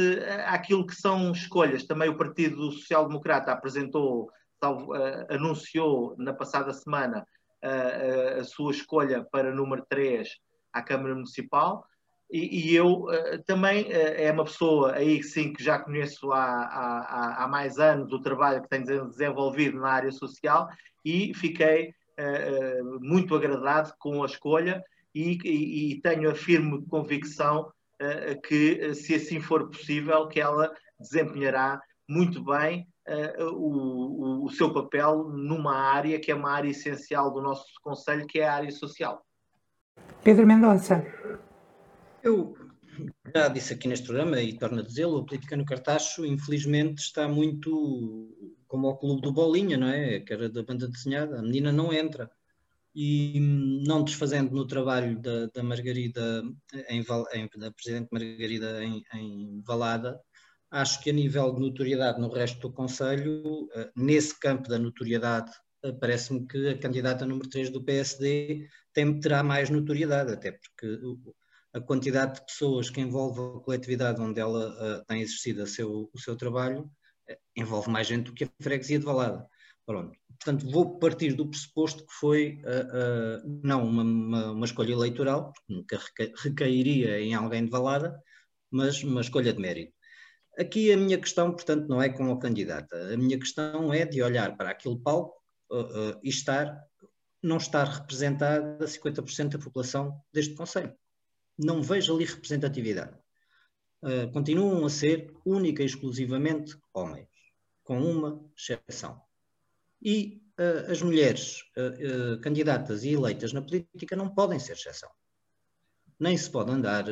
àquilo 0.47 0.87
que 0.87 0.95
são 0.95 1.33
escolhas, 1.33 1.85
também 1.85 2.09
o 2.09 2.17
Partido 2.17 2.71
Social 2.73 3.07
Democrata 3.07 3.53
apresentou, 3.53 4.31
anunciou 5.29 6.15
na 6.19 6.33
passada 6.33 6.73
semana 6.73 7.27
a 8.39 8.45
sua 8.45 8.71
escolha 8.73 9.27
para 9.31 9.55
número 9.55 9.85
3 9.89 10.29
à 10.73 10.83
Câmara 10.83 11.15
Municipal. 11.15 11.85
E, 12.33 12.71
e 12.71 12.77
eu 12.77 13.07
uh, 13.07 13.43
também 13.45 13.87
uh, 13.87 13.93
é 13.93 14.31
uma 14.31 14.45
pessoa 14.45 14.95
aí 14.95 15.21
sim 15.23 15.53
que 15.53 15.63
já 15.63 15.81
conheço 15.81 16.31
há, 16.33 16.45
há, 16.45 17.45
há 17.45 17.49
mais 17.49 17.79
anos 17.79 18.13
o 18.13 18.23
trabalho 18.23 18.63
que 18.63 18.69
tem 18.69 18.85
desenvolvido 18.85 19.81
na 19.81 19.91
área 19.91 20.13
social 20.13 20.69
e 21.05 21.35
fiquei 21.35 21.93
muito 23.01 23.35
agradado 23.35 23.93
com 23.99 24.23
a 24.23 24.27
escolha 24.27 24.83
e, 25.15 25.39
e, 25.45 25.93
e 25.93 26.01
tenho 26.01 26.31
a 26.31 26.35
firme 26.35 26.85
convicção 26.87 27.73
que, 28.47 28.95
se 28.95 29.15
assim 29.15 29.41
for 29.41 29.69
possível, 29.69 30.27
que 30.29 30.41
ela 30.41 30.73
desempenhará 30.99 31.81
muito 32.09 32.43
bem 32.43 32.87
o, 33.39 34.43
o, 34.43 34.45
o 34.47 34.51
seu 34.51 34.73
papel 34.73 35.29
numa 35.29 35.77
área 35.77 36.19
que 36.19 36.31
é 36.31 36.35
uma 36.35 36.51
área 36.51 36.71
essencial 36.71 37.31
do 37.31 37.43
nosso 37.43 37.67
Conselho, 37.83 38.27
que 38.27 38.41
é 38.41 38.49
a 38.49 38.55
área 38.55 38.71
social. 38.71 39.25
Pedro 40.23 40.47
Mendonça. 40.47 41.05
Eu 42.23 42.55
já 43.35 43.49
disse 43.49 43.73
aqui 43.73 43.89
neste 43.89 44.07
programa 44.07 44.41
e 44.41 44.59
torno 44.59 44.81
a 44.81 44.83
dizê-lo, 44.83 45.19
a 45.19 45.25
política 45.25 45.57
no 45.57 45.65
Cartacho, 45.65 46.25
infelizmente, 46.25 46.99
está 46.99 47.27
muito 47.29 48.29
como 48.71 48.87
ao 48.87 48.97
clube 48.97 49.21
do 49.21 49.33
Bolinha, 49.33 49.77
não 49.77 49.89
é? 49.89 50.21
Que 50.21 50.33
era 50.33 50.49
da 50.49 50.63
banda 50.63 50.89
desenhada, 50.89 51.41
a 51.41 51.43
menina 51.43 51.73
não 51.73 51.93
entra. 51.93 52.31
E 52.95 53.39
não 53.85 54.05
desfazendo 54.05 54.55
no 54.55 54.67
trabalho 54.67 55.21
da, 55.21 55.47
da 55.47 55.63
Margarida, 55.63 56.43
em, 56.89 57.05
em, 57.35 57.49
da 57.59 57.71
Presidente 57.73 58.09
Margarida 58.13 58.83
em, 58.85 59.03
em 59.15 59.63
Valada, 59.63 60.21
acho 60.71 61.03
que 61.03 61.11
a 61.11 61.13
nível 61.13 61.53
de 61.53 61.61
notoriedade 61.61 62.21
no 62.21 62.29
resto 62.29 62.61
do 62.61 62.73
Conselho, 62.73 63.69
eh, 63.75 63.91
nesse 63.97 64.39
campo 64.39 64.69
da 64.69 64.79
notoriedade, 64.79 65.51
eh, 65.85 65.93
parece-me 65.93 66.47
que 66.47 66.69
a 66.69 66.79
candidata 66.79 67.27
número 67.27 67.49
3 67.49 67.71
do 67.71 67.85
PSD 67.85 68.69
tem, 68.93 69.19
terá 69.21 69.43
mais 69.43 69.71
notoriedade, 69.71 70.33
até 70.33 70.53
porque 70.53 71.01
a 71.73 71.81
quantidade 71.81 72.35
de 72.35 72.47
pessoas 72.47 72.91
que 72.91 73.01
envolve 73.01 73.41
a 73.41 73.61
coletividade 73.61 74.21
onde 74.21 74.41
ela 74.41 74.71
uh, 74.71 75.05
tem 75.07 75.23
exercido 75.23 75.67
seu, 75.67 76.11
o 76.13 76.19
seu 76.19 76.37
trabalho 76.37 76.91
envolve 77.57 77.91
mais 77.91 78.07
gente 78.07 78.27
do 78.27 78.35
que 78.35 78.45
a 78.45 78.51
freguesia 78.61 78.99
de 78.99 79.05
Valada. 79.05 79.47
Pronto. 79.87 80.17
Portanto, 80.39 80.71
vou 80.71 80.99
partir 80.99 81.33
do 81.35 81.49
pressuposto 81.49 82.07
que 82.07 82.13
foi 82.13 82.63
uh, 82.63 83.61
não 83.63 83.85
uma, 83.85 84.03
uma, 84.03 84.53
uma, 84.53 84.65
escolha 84.65 84.93
eleitoral, 84.93 85.53
porque 85.53 85.73
nunca 85.73 86.01
recairia 86.43 87.21
em 87.21 87.35
alguém 87.35 87.65
de 87.65 87.71
Valada, 87.71 88.19
mas 88.71 89.03
uma 89.03 89.21
escolha 89.21 89.53
de 89.53 89.61
mérito. 89.61 89.93
Aqui 90.59 90.93
a 90.93 90.97
minha 90.97 91.19
questão, 91.19 91.53
portanto, 91.53 91.89
não 91.89 92.01
é 92.01 92.09
com 92.09 92.31
a 92.31 92.39
candidata. 92.39 93.13
A 93.13 93.17
minha 93.17 93.39
questão 93.39 93.93
é 93.93 94.05
de 94.05 94.23
olhar 94.23 94.57
para 94.57 94.71
aquele 94.71 94.99
palco 94.99 95.41
e 96.23 96.29
estar, 96.29 96.79
não 97.43 97.57
estar 97.57 97.85
representada 97.85 98.85
50% 98.85 99.51
da 99.51 99.59
população 99.59 100.21
deste 100.33 100.55
Conselho 100.55 100.95
não 101.63 101.83
vejo 101.83 102.15
ali 102.15 102.25
representatividade. 102.25 103.17
Uh, 104.03 104.33
continuam 104.33 104.87
a 104.87 104.89
ser 104.89 105.31
única 105.45 105.83
e 105.83 105.87
exclusivamente 105.87 106.75
homens, 106.95 107.29
com 107.85 108.01
uma 108.01 108.43
exceção. 108.57 109.21
E 110.01 110.43
uh, 110.59 110.91
as 110.91 111.03
mulheres 111.03 111.61
uh, 111.77 112.41
candidatas 112.41 113.05
e 113.05 113.13
eleitas 113.13 113.53
na 113.53 113.61
política 113.61 114.17
não 114.17 114.35
podem 114.35 114.59
ser 114.59 114.73
exceção. 114.73 115.11
Nem 116.19 116.37
se 116.37 116.51
pode 116.51 116.71
andar 116.71 117.07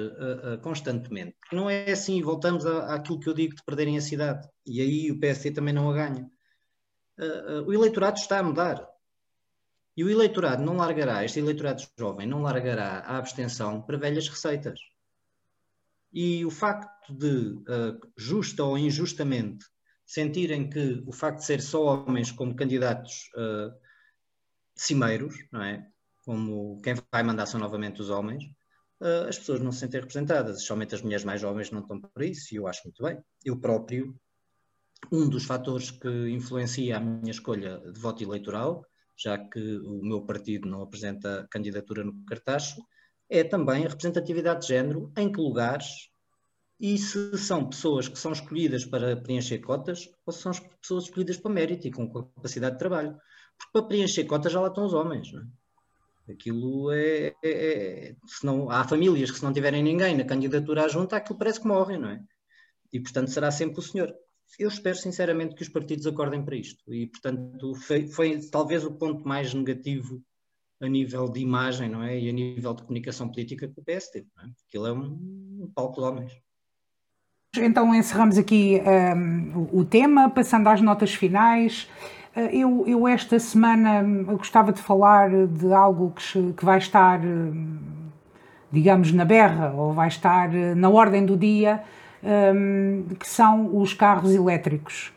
constantemente. 0.60 1.34
Não 1.50 1.70
é 1.70 1.92
assim, 1.92 2.20
voltamos 2.20 2.66
à, 2.66 2.94
àquilo 2.94 3.18
que 3.18 3.26
eu 3.26 3.32
digo 3.32 3.56
de 3.56 3.64
perderem 3.64 3.96
a 3.96 4.02
cidade. 4.02 4.46
E 4.66 4.82
aí 4.82 5.10
o 5.10 5.18
PSD 5.18 5.50
também 5.50 5.72
não 5.72 5.90
a 5.90 5.94
ganha. 5.94 6.30
o 7.66 7.72
eleitorado 7.72 8.18
está 8.18 8.38
a 8.38 8.42
mudar. 8.42 8.86
E 9.96 10.04
o 10.04 10.10
eleitorado 10.10 10.62
não 10.62 10.76
largará, 10.76 11.24
este 11.24 11.38
eleitorado 11.40 11.82
jovem 11.98 12.26
não 12.26 12.42
largará 12.42 12.98
a 12.98 13.16
abstenção 13.16 13.80
para 13.80 13.96
velhas 13.96 14.28
receitas. 14.28 14.78
E 16.12 16.44
o 16.44 16.50
facto 16.50 17.14
de, 17.14 17.52
uh, 17.52 18.00
justa 18.16 18.64
ou 18.64 18.78
injustamente, 18.78 19.66
sentirem 20.04 20.70
que 20.70 21.02
o 21.06 21.12
facto 21.12 21.38
de 21.38 21.44
ser 21.44 21.60
só 21.60 21.84
homens 21.84 22.32
como 22.32 22.56
candidatos 22.56 23.30
uh, 23.36 23.74
cimeiros, 24.74 25.34
não 25.52 25.62
é? 25.62 25.86
Como 26.24 26.80
quem 26.82 26.94
vai 27.12 27.22
mandar 27.22 27.46
são 27.46 27.60
novamente 27.60 28.00
os 28.00 28.08
homens, 28.08 28.44
uh, 29.00 29.28
as 29.28 29.38
pessoas 29.38 29.60
não 29.60 29.70
se 29.70 29.80
sentem 29.80 30.00
representadas, 30.00 30.64
somente 30.64 30.94
as 30.94 31.02
mulheres 31.02 31.24
mais 31.24 31.40
jovens 31.40 31.70
não 31.70 31.80
estão 31.80 32.00
por 32.00 32.22
isso, 32.22 32.54
e 32.54 32.56
eu 32.56 32.66
acho 32.66 32.82
muito 32.84 33.02
bem. 33.02 33.18
Eu 33.44 33.58
próprio, 33.58 34.18
um 35.12 35.28
dos 35.28 35.44
fatores 35.44 35.90
que 35.90 36.30
influencia 36.30 36.96
a 36.96 37.00
minha 37.00 37.30
escolha 37.30 37.78
de 37.92 38.00
voto 38.00 38.22
eleitoral 38.22 38.84
já 39.18 39.36
que 39.36 39.78
o 39.78 40.00
meu 40.02 40.22
partido 40.22 40.68
não 40.68 40.80
apresenta 40.80 41.46
candidatura 41.50 42.04
no 42.04 42.24
cartaz, 42.24 42.76
é 43.28 43.44
também 43.44 43.84
a 43.84 43.88
representatividade 43.88 44.62
de 44.62 44.68
género, 44.68 45.12
em 45.16 45.30
que 45.30 45.40
lugares 45.40 46.10
e 46.80 46.96
se 46.96 47.36
são 47.38 47.68
pessoas 47.68 48.08
que 48.08 48.18
são 48.18 48.32
escolhidas 48.32 48.84
para 48.84 49.16
preencher 49.16 49.58
cotas 49.58 50.08
ou 50.24 50.32
se 50.32 50.42
são 50.42 50.52
pessoas 50.80 51.04
escolhidas 51.04 51.36
para 51.36 51.50
mérito 51.50 51.88
e 51.88 51.90
com 51.90 52.10
capacidade 52.10 52.74
de 52.74 52.78
trabalho. 52.78 53.18
Porque 53.56 53.72
para 53.72 53.82
preencher 53.82 54.24
cotas 54.24 54.52
já 54.52 54.60
lá 54.60 54.68
estão 54.68 54.84
os 54.86 54.94
homens, 54.94 55.32
não 55.32 55.42
é? 55.42 56.32
Aquilo 56.32 56.92
é, 56.92 57.34
é, 57.42 57.50
é 57.50 58.16
se 58.26 58.44
não, 58.44 58.70
há 58.70 58.84
famílias 58.84 59.30
que 59.30 59.38
se 59.38 59.44
não 59.44 59.52
tiverem 59.52 59.82
ninguém 59.82 60.16
na 60.16 60.24
candidatura 60.24 60.84
à 60.84 60.88
junta, 60.88 61.16
aquilo 61.16 61.38
parece 61.38 61.60
que 61.60 61.66
morrem, 61.66 61.98
não 61.98 62.10
é? 62.10 62.22
E 62.92 63.00
portanto 63.00 63.30
será 63.30 63.50
sempre 63.50 63.78
o 63.80 63.82
senhor 63.82 64.14
eu 64.58 64.68
espero 64.68 64.96
sinceramente 64.96 65.54
que 65.54 65.62
os 65.62 65.68
partidos 65.68 66.06
acordem 66.06 66.44
para 66.44 66.56
isto 66.56 66.82
e, 66.92 67.08
portanto, 67.08 67.74
foi, 67.74 68.06
foi, 68.06 68.40
talvez 68.48 68.84
o 68.84 68.92
ponto 68.92 69.26
mais 69.26 69.52
negativo 69.52 70.22
a 70.80 70.88
nível 70.88 71.28
de 71.28 71.40
imagem, 71.40 71.88
não 71.88 72.02
é? 72.02 72.18
E 72.18 72.28
a 72.28 72.32
nível 72.32 72.74
de 72.74 72.82
comunicação 72.82 73.28
política 73.28 73.66
que 73.66 73.80
o 73.80 73.82
PS 73.82 74.10
teve, 74.10 74.26
não 74.36 74.44
é? 74.44 74.48
Ele 74.72 74.88
é 74.88 74.92
um, 74.92 75.70
palco 75.74 76.00
de 76.00 76.06
homens. 76.06 76.32
Então 77.56 77.94
encerramos 77.94 78.38
aqui 78.38 78.80
um, 79.16 79.68
o 79.72 79.84
tema, 79.84 80.30
passando 80.30 80.68
às 80.68 80.80
notas 80.80 81.14
finais. 81.14 81.88
Uh, 82.36 82.40
eu, 82.52 82.84
eu, 82.86 83.08
esta 83.08 83.38
semana 83.38 84.02
gostava 84.34 84.72
de 84.72 84.80
falar 84.80 85.46
de 85.46 85.72
algo 85.72 86.12
que, 86.12 86.52
que 86.52 86.64
vai 86.64 86.78
estar, 86.78 87.20
hum, 87.24 87.78
digamos, 88.70 89.12
na 89.12 89.24
berra, 89.24 89.72
ou 89.72 89.92
vai 89.92 90.08
estar 90.08 90.50
uh, 90.50 90.76
na 90.76 90.88
ordem 90.88 91.24
do 91.26 91.36
dia, 91.36 91.82
um, 92.22 93.06
que 93.18 93.28
são 93.28 93.76
os 93.76 93.92
carros 93.94 94.32
elétricos. 94.32 95.12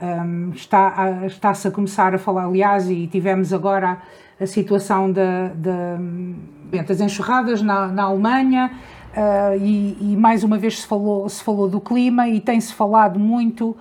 Um, 0.00 0.50
está, 0.50 1.24
está-se 1.24 1.68
a 1.68 1.70
começar 1.70 2.14
a 2.14 2.18
falar, 2.18 2.44
aliás, 2.44 2.90
e 2.90 3.06
tivemos 3.06 3.50
agora 3.50 3.98
a, 4.38 4.46
situação 4.46 5.10
de, 5.10 5.20
de, 5.54 6.82
das 6.82 7.00
enxurradas 7.00 7.62
na, 7.62 7.88
na 7.88 8.02
Alemanha, 8.02 8.70
uh, 9.16 9.56
e, 9.58 9.96
e, 10.12 10.16
mais 10.16 10.44
uma 10.44 10.58
vez 10.58 10.80
se 10.80 10.86
falou, 10.86 11.26
se 11.30 11.42
falou 11.42 11.66
do 11.66 11.80
clima 11.80 12.28
e 12.28 12.40
tem-se 12.40 12.74
falado 12.74 13.18
muito 13.18 13.70
uh, 13.70 13.76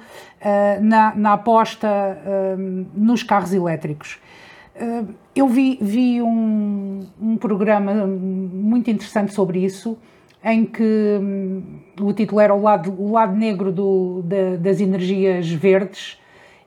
na, 0.82 1.14
na 1.16 1.34
aposta 1.34 1.88
uh, 1.88 2.86
nos 2.96 3.22
carros 3.22 3.54
elétricos. 3.54 4.18
eu 5.36 5.50
vi, 5.50 5.78
vi 5.82 6.22
um, 6.22 7.06
um 7.22 7.36
programa 7.36 7.94
muito 7.94 8.90
interessante 8.90 9.34
sobre 9.34 9.66
isso, 9.66 9.98
em 10.46 10.64
que 10.64 11.18
hum, 11.20 11.64
o 12.00 12.14
título 12.14 12.40
era 12.40 12.54
o 12.54 12.62
lado, 12.62 12.94
o 13.02 13.12
lado 13.12 13.36
negro 13.36 13.72
do, 13.72 14.22
da, 14.22 14.58
das 14.58 14.80
energias 14.80 15.50
verdes 15.50 16.22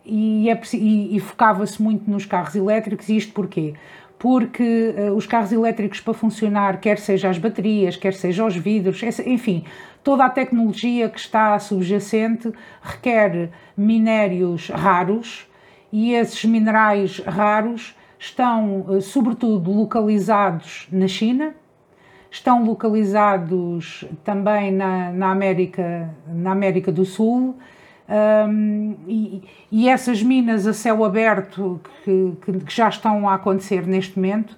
e, 0.04 0.50
é, 0.50 0.60
e, 0.74 1.16
e 1.16 1.20
focava-se 1.20 1.80
muito 1.80 2.10
nos 2.10 2.26
carros 2.26 2.56
elétricos. 2.56 3.08
E 3.08 3.16
isto 3.16 3.32
porquê? 3.32 3.74
Porque 4.18 4.94
uh, 4.98 5.12
os 5.14 5.26
carros 5.26 5.52
elétricos, 5.52 6.00
para 6.00 6.12
funcionar, 6.12 6.80
quer 6.80 6.98
seja 6.98 7.30
as 7.30 7.38
baterias, 7.38 7.96
quer 7.96 8.14
seja 8.14 8.44
os 8.44 8.56
vidros, 8.56 9.00
enfim, 9.24 9.62
toda 10.02 10.24
a 10.24 10.30
tecnologia 10.30 11.08
que 11.08 11.20
está 11.20 11.56
subjacente 11.60 12.52
requer 12.82 13.50
minérios 13.76 14.70
raros 14.70 15.48
e 15.92 16.14
esses 16.14 16.44
minerais 16.44 17.20
raros 17.20 17.94
estão, 18.18 18.80
uh, 18.88 19.00
sobretudo, 19.00 19.70
localizados 19.70 20.88
na 20.90 21.06
China, 21.06 21.54
estão 22.38 22.64
localizados 22.64 24.04
também 24.24 24.72
na, 24.72 25.12
na, 25.12 25.30
América, 25.30 26.10
na 26.26 26.52
América 26.52 26.90
do 26.90 27.04
Sul 27.04 27.56
um, 28.08 28.96
e, 29.06 29.42
e, 29.70 29.88
essas 29.88 30.22
minas 30.22 30.66
a 30.66 30.72
céu 30.72 31.04
aberto 31.04 31.78
que, 32.02 32.32
que, 32.40 32.52
que 32.60 32.74
já 32.74 32.88
estão 32.88 33.28
a 33.28 33.34
acontecer 33.34 33.86
neste 33.86 34.16
momento, 34.16 34.56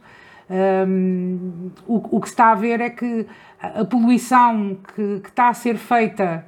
um, 0.86 1.70
o, 1.86 2.16
o, 2.16 2.20
que 2.20 2.28
se 2.28 2.34
está 2.34 2.52
a 2.52 2.54
ver 2.54 2.80
é 2.80 2.90
que 2.90 3.26
a 3.60 3.84
poluição 3.84 4.76
que, 4.94 5.20
que 5.20 5.28
está 5.28 5.48
a 5.48 5.54
ser 5.54 5.76
feita 5.76 6.44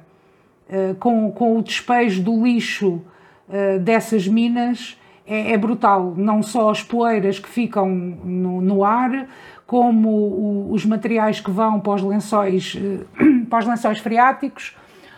uh, 0.69 0.95
com, 0.95 1.29
com 1.31 1.57
o 1.57 1.61
despejo 1.61 2.23
do 2.23 2.41
lixo 2.41 3.01
uh, 3.49 3.79
dessas 3.79 4.25
minas 4.25 4.97
é, 5.27 5.51
é, 5.51 5.57
brutal. 5.57 6.13
Não 6.15 6.41
só 6.41 6.69
as 6.69 6.81
poeiras 6.81 7.39
que 7.39 7.49
ficam 7.49 7.89
no, 7.89 8.61
no 8.61 8.83
ar, 8.83 9.27
como 9.73 10.07
o, 10.07 10.71
os 10.71 10.85
materiais 10.85 11.39
que 11.39 11.49
vão 11.49 11.79
para 11.79 11.93
os 11.93 12.03
lençóis, 12.03 12.75
uh, 12.75 13.07
para 13.49 13.57
os 13.57 13.65
lençóis 13.65 13.97
freáticos. 13.97 14.77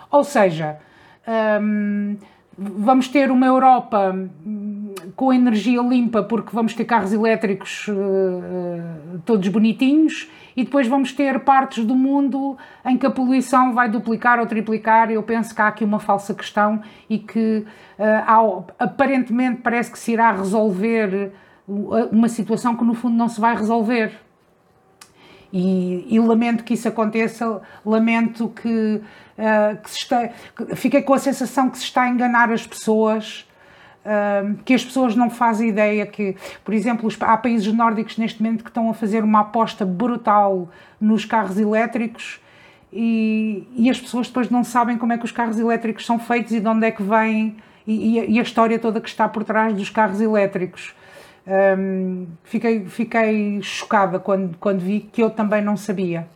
Ou 0.10 0.24
seja, 0.24 0.78
um, 1.62 2.16
vamos 2.58 3.10
ter 3.10 3.32
uma 3.32 3.46
Europa 3.46 4.16
hum, 4.16 4.94
com 5.14 5.34
energia 5.34 5.82
limpa, 5.82 6.24
porque 6.24 6.52
vamos 6.54 6.74
ter 6.74 6.86
carros 6.86 7.12
elétricos 7.12 7.86
uh, 7.90 9.20
todos 9.26 9.46
bonitinhos, 9.50 10.32
e 10.56 10.64
depois 10.64 10.88
vamos 10.88 11.12
ter 11.12 11.38
partes 11.42 11.84
do 11.84 11.94
mundo 11.94 12.58
em 12.86 12.98
que 12.98 13.06
a 13.06 13.12
poluição 13.12 13.74
vai 13.74 13.90
duplicar 13.90 14.40
ou 14.40 14.46
triplicar. 14.46 15.12
Eu 15.12 15.22
penso 15.22 15.54
que 15.54 15.62
há 15.62 15.68
aqui 15.68 15.84
uma 15.84 16.00
falsa 16.00 16.34
questão 16.34 16.82
e 17.10 17.20
que 17.20 17.66
uh, 18.00 18.64
aparentemente 18.80 19.60
parece 19.62 19.92
que 19.92 20.00
se 20.00 20.14
irá 20.14 20.32
resolver 20.32 21.34
uma 21.68 22.30
situação 22.30 22.74
que 22.78 22.86
no 22.86 22.94
fundo 22.94 23.18
não 23.18 23.28
se 23.28 23.42
vai 23.42 23.54
resolver. 23.54 24.24
E, 25.54 26.08
e 26.10 26.20
lamento 26.20 26.64
que 26.64 26.74
isso 26.74 26.88
aconteça, 26.88 27.62
lamento 27.86 28.50
que 28.50 29.02
uh, 29.38 29.82
que 29.82 29.90
se 29.90 29.98
está, 29.98 30.30
fiquei 30.76 31.02
com 31.02 31.14
a 31.14 31.20
sensação 31.20 31.70
que 31.70 31.78
se 31.78 31.84
está 31.86 32.04
a 32.04 32.10
enganar 32.10 32.52
as 32.52 32.66
pessoas, 32.66 33.48
uh, 34.06 34.56
que 34.64 34.74
as 34.74 34.84
pessoas 34.84 35.16
não 35.16 35.30
fazem 35.30 35.70
ideia 35.70 36.06
que, 36.06 36.36
por 36.64 36.74
exemplo, 36.74 37.08
os, 37.08 37.18
há 37.22 37.38
países 37.38 37.72
nórdicos 37.74 38.18
neste 38.18 38.42
momento 38.42 38.64
que 38.64 38.70
estão 38.70 38.90
a 38.90 38.94
fazer 38.94 39.24
uma 39.24 39.42
aposta 39.42 39.86
brutal 39.86 40.70
nos 41.00 41.26
carros 41.26 41.58
elétricos 41.58 42.40
e, 42.92 43.68
e 43.76 43.90
as 43.90 44.00
pessoas 44.00 44.28
depois 44.28 44.50
não 44.50 44.64
sabem 44.64 44.98
como 44.98 45.14
é 45.14 45.18
que 45.18 45.26
os 45.26 45.32
carros 45.32 45.60
elétricos 45.60 46.06
são 46.06 46.18
feitos 46.18 46.54
e 46.54 46.60
de 46.60 46.68
onde 46.68 46.86
é 46.86 46.92
que 46.92 47.04
vêm 47.04 47.58
e, 47.86 48.20
e 48.20 48.40
a 48.40 48.42
história 48.42 48.80
toda 48.80 49.00
que 49.00 49.10
está 49.10 49.28
por 49.28 49.44
trás 49.44 49.76
dos 49.76 49.90
carros 49.90 50.20
elétricos. 50.20 50.96
Um, 51.48 52.28
fiquei, 52.44 52.86
fiquei 52.86 53.62
chocada 53.62 54.20
quando, 54.20 54.58
quando 54.58 54.80
vi 54.80 55.02
que 55.02 55.22
eu 55.22 55.30
também 55.30 55.64
não 55.64 55.78
sabia. 55.78 56.28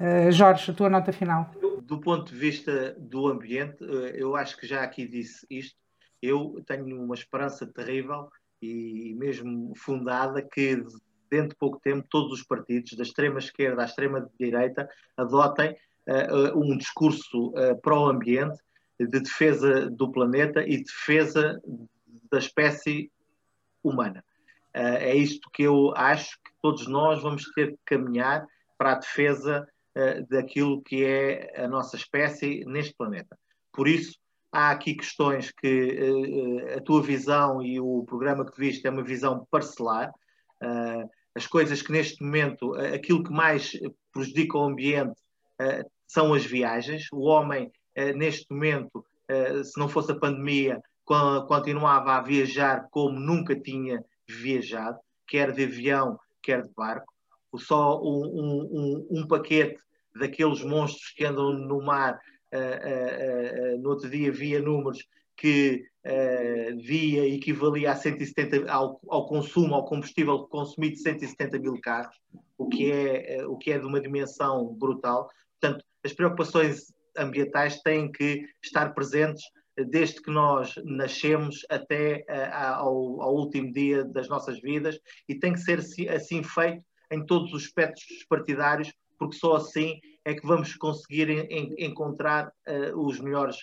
Uh, 0.00 0.30
Jorge, 0.32 0.70
a 0.70 0.74
tua 0.74 0.88
nota 0.88 1.12
final 1.12 1.50
do 1.88 1.98
ponto 1.98 2.30
de 2.30 2.38
vista 2.38 2.94
do 2.98 3.28
ambiente, 3.28 3.82
eh, 3.82 4.16
eu 4.16 4.36
acho 4.36 4.58
que 4.58 4.66
já 4.66 4.82
aqui 4.82 5.08
disse 5.08 5.46
isto. 5.48 5.74
Eu 6.20 6.62
tenho 6.66 7.02
uma 7.02 7.14
esperança 7.14 7.66
terrível 7.66 8.28
e 8.60 9.14
mesmo 9.16 9.72
fundada 9.74 10.42
que 10.42 10.84
dentro 11.30 11.50
de 11.50 11.56
pouco 11.56 11.80
tempo 11.80 12.06
todos 12.10 12.40
os 12.40 12.42
partidos, 12.44 12.94
da 12.94 13.02
extrema 13.02 13.38
esquerda 13.38 13.82
à 13.82 13.84
extrema 13.86 14.28
direita, 14.38 14.86
adotem 15.16 15.74
uh, 16.06 16.58
um 16.58 16.76
discurso 16.76 17.48
uh, 17.48 17.80
pró-ambiente, 17.80 18.58
de 19.00 19.20
defesa 19.20 19.88
do 19.88 20.10
planeta 20.10 20.62
e 20.66 20.82
defesa 20.82 21.58
da 22.30 22.38
espécie 22.38 23.10
humana. 23.88 24.24
Uh, 24.74 25.00
é 25.00 25.14
isto 25.14 25.50
que 25.50 25.62
eu 25.62 25.92
acho 25.96 26.36
que 26.44 26.52
todos 26.62 26.86
nós 26.86 27.22
vamos 27.22 27.44
ter 27.52 27.72
que 27.72 27.78
caminhar 27.84 28.46
para 28.76 28.92
a 28.92 28.98
defesa 28.98 29.66
uh, 29.96 30.26
daquilo 30.28 30.82
que 30.82 31.04
é 31.04 31.64
a 31.64 31.66
nossa 31.66 31.96
espécie 31.96 32.64
neste 32.66 32.94
planeta. 32.94 33.36
Por 33.72 33.88
isso, 33.88 34.18
há 34.52 34.70
aqui 34.70 34.94
questões 34.94 35.50
que 35.50 35.98
uh, 35.98 36.78
a 36.78 36.80
tua 36.80 37.02
visão 37.02 37.62
e 37.62 37.80
o 37.80 38.04
programa 38.04 38.44
que 38.44 38.58
viste 38.58 38.86
é 38.86 38.90
uma 38.90 39.02
visão 39.02 39.46
parcelar. 39.50 40.12
As 41.34 41.46
coisas 41.46 41.80
que 41.80 41.92
neste 41.92 42.20
momento, 42.20 42.74
aquilo 42.74 43.22
que 43.22 43.30
mais 43.30 43.70
prejudica 44.12 44.58
o 44.58 44.64
ambiente 44.64 45.14
são 46.04 46.34
as 46.34 46.44
viagens. 46.44 47.06
O 47.12 47.20
homem, 47.20 47.70
neste 48.16 48.44
momento, 48.50 49.06
se 49.62 49.78
não 49.78 49.88
fosse 49.88 50.10
a 50.10 50.18
pandemia, 50.18 50.82
continuava 51.46 52.16
a 52.16 52.22
viajar 52.22 52.88
como 52.90 53.18
nunca 53.18 53.58
tinha 53.58 54.04
viajado, 54.26 54.98
quer 55.26 55.52
de 55.52 55.64
avião, 55.64 56.18
quer 56.42 56.62
de 56.62 56.70
barco. 56.74 57.12
Só 57.56 58.00
um, 58.02 58.26
um, 58.26 58.68
um, 58.70 59.20
um 59.22 59.26
paquete 59.26 59.80
daqueles 60.14 60.62
monstros 60.62 61.10
que 61.16 61.24
andam 61.24 61.52
no 61.52 61.82
mar. 61.82 62.18
Uh, 62.52 63.74
uh, 63.76 63.78
no 63.82 63.90
outro 63.90 64.08
dia 64.08 64.32
via 64.32 64.60
números 64.60 65.06
que 65.36 65.84
via 66.82 67.28
equivalia 67.28 67.92
a 67.92 67.96
170 67.96 68.72
ao, 68.72 68.98
ao, 69.08 69.26
consumo, 69.26 69.74
ao 69.74 69.84
combustível 69.84 70.48
consumido 70.48 70.94
de 70.94 71.02
170 71.02 71.58
mil 71.58 71.78
carros, 71.82 72.16
o 72.56 72.66
que 72.66 72.90
é 72.90 73.46
o 73.46 73.56
que 73.56 73.70
é 73.70 73.78
de 73.78 73.84
uma 73.84 74.00
dimensão 74.00 74.74
brutal. 74.74 75.28
Portanto, 75.60 75.84
as 76.02 76.12
preocupações 76.14 76.92
ambientais 77.16 77.82
têm 77.82 78.10
que 78.10 78.46
estar 78.62 78.94
presentes 78.94 79.44
desde 79.86 80.20
que 80.20 80.30
nós 80.30 80.74
nascemos 80.84 81.64
até 81.70 82.24
ao, 82.52 83.22
ao, 83.22 83.34
último 83.34 83.72
dia 83.72 84.04
das 84.04 84.28
nossas 84.28 84.60
vidas 84.60 84.98
e 85.28 85.34
tem 85.34 85.52
que 85.52 85.60
ser 85.60 85.78
assim, 86.10 86.42
feito 86.42 86.82
em 87.10 87.24
todos 87.24 87.52
os 87.52 87.64
espectros 87.64 88.24
partidários, 88.28 88.92
porque 89.18 89.36
só 89.36 89.56
assim 89.56 90.00
é 90.24 90.34
que 90.34 90.46
vamos 90.46 90.74
conseguir 90.76 91.30
en 91.30 91.74
encontrar 91.78 92.52
uh, 92.68 93.06
os 93.06 93.18
melhores 93.20 93.56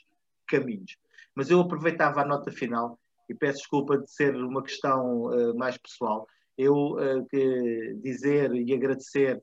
caminhos. 0.48 0.98
Mas 1.34 1.50
eu 1.50 1.60
aproveitava 1.60 2.22
a 2.22 2.26
nota 2.26 2.52
final 2.52 3.00
e 3.30 3.34
peço 3.34 3.60
desculpa 3.60 3.98
de 3.98 4.12
ser 4.12 4.36
uma 4.36 4.64
questão 4.64 5.26
uh, 5.26 5.56
mais 5.56 5.78
pessoal. 5.78 6.28
Eu 6.58 6.94
uh, 6.94 7.26
que 7.30 7.96
dizer 8.02 8.54
e 8.54 8.74
agradecer 8.74 9.42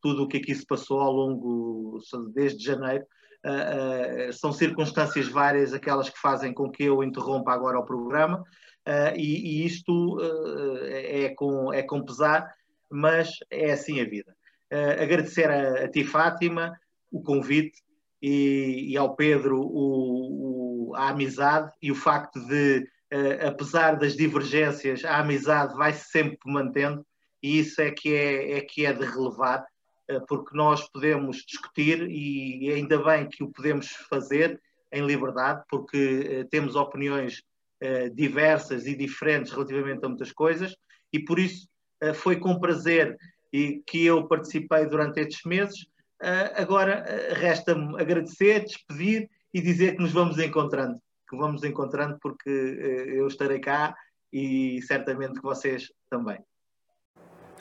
tudo 0.00 0.24
o 0.24 0.26
que 0.26 0.38
aqui 0.38 0.52
se 0.52 0.66
passou 0.66 0.98
ao 0.98 1.12
longo, 1.12 2.00
desde 2.32 2.64
janeiro, 2.64 3.06
são 4.32 4.52
circunstâncias 4.52 5.28
várias 5.28 5.74
aquelas 5.74 6.08
que 6.08 6.18
fazem 6.18 6.52
com 6.52 6.70
que 6.70 6.84
eu 6.84 7.02
interrompa 7.02 7.52
agora 7.52 7.78
o 7.78 7.84
programa 7.84 8.42
e, 9.14 9.62
e, 9.62 9.66
isto 9.66 10.18
é, 10.88 11.28
com, 11.36 11.72
é 11.72 11.82
com 11.82 12.04
pesar, 12.04 12.50
mas 12.90 13.30
é 13.50 13.72
assim 13.72 14.00
a 14.00 14.04
vida. 14.04 14.34
Uh, 14.72 15.02
agradecer 15.02 15.50
a, 15.50 15.84
a, 15.84 15.88
ti, 15.88 16.04
Fátima, 16.04 16.76
o 17.12 17.22
convite 17.22 17.82
e, 18.20 18.92
e 18.92 18.96
ao 18.96 19.14
Pedro 19.14 19.60
o, 19.60 20.90
o, 20.90 20.94
a 20.96 21.10
amizade 21.10 21.70
e 21.82 21.92
o 21.92 21.94
facto 21.94 22.40
de, 22.46 22.78
uh, 23.12 23.48
apesar 23.48 23.96
das 23.96 24.16
divergências, 24.16 25.04
a 25.04 25.18
amizade 25.18 25.76
vai-se 25.76 26.10
sempre 26.10 26.38
mantendo 26.46 27.06
e 27.42 27.58
isso 27.58 27.80
é 27.80 27.90
que 27.90 28.14
é, 28.14 28.58
é, 28.58 28.60
que 28.62 28.86
é 28.86 28.92
de 28.92 29.04
relevar, 29.04 29.60
uh, 29.60 29.64
porque 30.28 30.56
nós 30.56 30.88
podemos 30.88 31.38
discutir 31.46 32.08
e 32.10 32.70
ainda 32.72 33.02
bem 33.02 33.28
que 33.28 33.42
o 33.42 33.50
podemos 33.50 33.88
fazer 34.08 34.60
em 34.92 35.04
liberdade, 35.04 35.62
porque 35.68 36.46
temos 36.50 36.76
opiniões 36.76 37.42
diversas 38.14 38.86
e 38.86 38.94
diferentes 38.94 39.52
relativamente 39.52 40.04
a 40.04 40.08
muitas 40.08 40.32
coisas 40.32 40.76
e 41.12 41.18
por 41.18 41.38
isso 41.38 41.68
foi 42.14 42.36
com 42.36 42.60
prazer 42.60 43.16
que 43.86 44.04
eu 44.04 44.26
participei 44.26 44.86
durante 44.86 45.20
estes 45.20 45.44
meses. 45.44 45.86
Agora 46.54 47.04
resta-me 47.32 48.00
agradecer, 48.00 48.60
despedir 48.60 49.30
e 49.52 49.60
dizer 49.60 49.96
que 49.96 50.02
nos 50.02 50.12
vamos 50.12 50.38
encontrando, 50.38 50.98
que 51.28 51.36
vamos 51.36 51.62
encontrando 51.64 52.18
porque 52.20 52.50
eu 52.50 53.26
estarei 53.26 53.58
cá 53.58 53.94
e 54.32 54.80
certamente 54.82 55.34
que 55.34 55.42
vocês 55.42 55.92
também. 56.10 56.38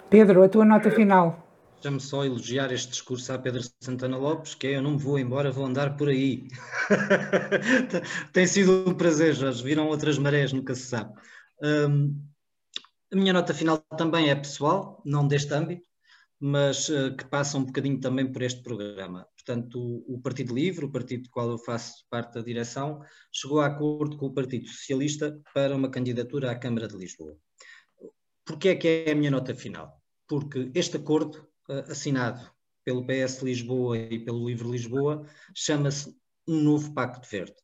Pedro, 0.10 0.44
a 0.44 0.50
tua 0.50 0.66
nota 0.66 0.92
final. 0.92 1.53
Deixa-me 1.84 2.00
só 2.00 2.24
elogiar 2.24 2.72
este 2.72 2.92
discurso 2.92 3.34
a 3.34 3.38
Pedro 3.38 3.62
Santana 3.82 4.16
Lopes, 4.16 4.56
que 4.56 4.68
é 4.68 4.78
eu 4.78 4.82
não 4.82 4.92
me 4.92 4.98
vou 4.98 5.20
embora, 5.20 5.52
vou 5.52 5.66
andar 5.66 5.98
por 5.98 6.08
aí. 6.08 6.48
Tem 8.32 8.48
sido 8.48 8.90
um 8.90 8.94
prazer, 8.94 9.36
Jorge. 9.36 9.62
Viram 9.62 9.90
outras 9.90 10.18
marés, 10.18 10.54
nunca 10.54 10.74
se 10.76 10.84
sabe. 10.84 11.14
Um, 11.62 12.18
a 13.12 13.16
minha 13.18 13.34
nota 13.34 13.54
final 13.54 13.80
também 13.98 14.30
é 14.30 14.36
pessoal, 14.36 15.02
não 15.06 15.28
deste 15.28 15.54
âmbito, 15.54 15.84
mas 16.40 16.88
uh, 16.88 17.14
que 17.18 17.26
passa 17.26 17.58
um 17.58 17.66
bocadinho 17.66 18.00
também 18.00 18.32
por 18.32 18.44
este 18.44 18.64
programa. 18.64 19.28
Portanto, 19.36 19.78
o, 19.78 20.16
o, 20.16 20.22
Partido 20.22 20.56
Livre, 20.56 20.86
o 20.86 20.90
partido 20.90 21.24
do 21.24 21.30
qual 21.32 21.50
eu 21.50 21.58
faço 21.58 22.06
parte 22.10 22.36
da 22.36 22.42
direção, 22.42 23.02
chegou 23.30 23.60
a 23.60 23.66
acordo 23.66 24.16
com 24.16 24.28
o 24.28 24.34
Partido 24.34 24.70
Socialista 24.70 25.38
para 25.54 25.76
uma 25.76 25.90
candidatura 25.90 26.50
à 26.50 26.56
Câmara 26.56 26.88
de 26.88 26.96
Lisboa. 26.96 27.36
Porquê 28.46 28.70
é 28.70 28.76
que 28.76 28.88
é 29.06 29.12
a 29.12 29.16
minha 29.16 29.30
nota 29.30 29.54
final? 29.54 30.02
Porque 30.30 30.72
este 30.74 30.96
acordo, 30.96 31.46
assinado 31.90 32.52
pelo 32.84 33.06
PS 33.06 33.42
Lisboa 33.42 33.98
e 33.98 34.20
pelo 34.20 34.48
Livre 34.48 34.70
Lisboa, 34.70 35.26
chama-se 35.56 36.14
um 36.48 36.62
novo 36.62 36.94
Pacto 36.94 37.28
Verde. 37.30 37.56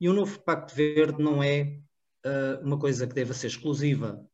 E 0.00 0.08
o 0.08 0.12
novo 0.12 0.40
Pacto 0.40 0.74
Verde 0.74 1.22
não 1.22 1.42
é 1.42 1.78
uh, 2.24 2.64
uma 2.64 2.78
coisa 2.78 3.06
que 3.06 3.14
deva 3.14 3.34
ser 3.34 3.48
exclusiva 3.48 4.24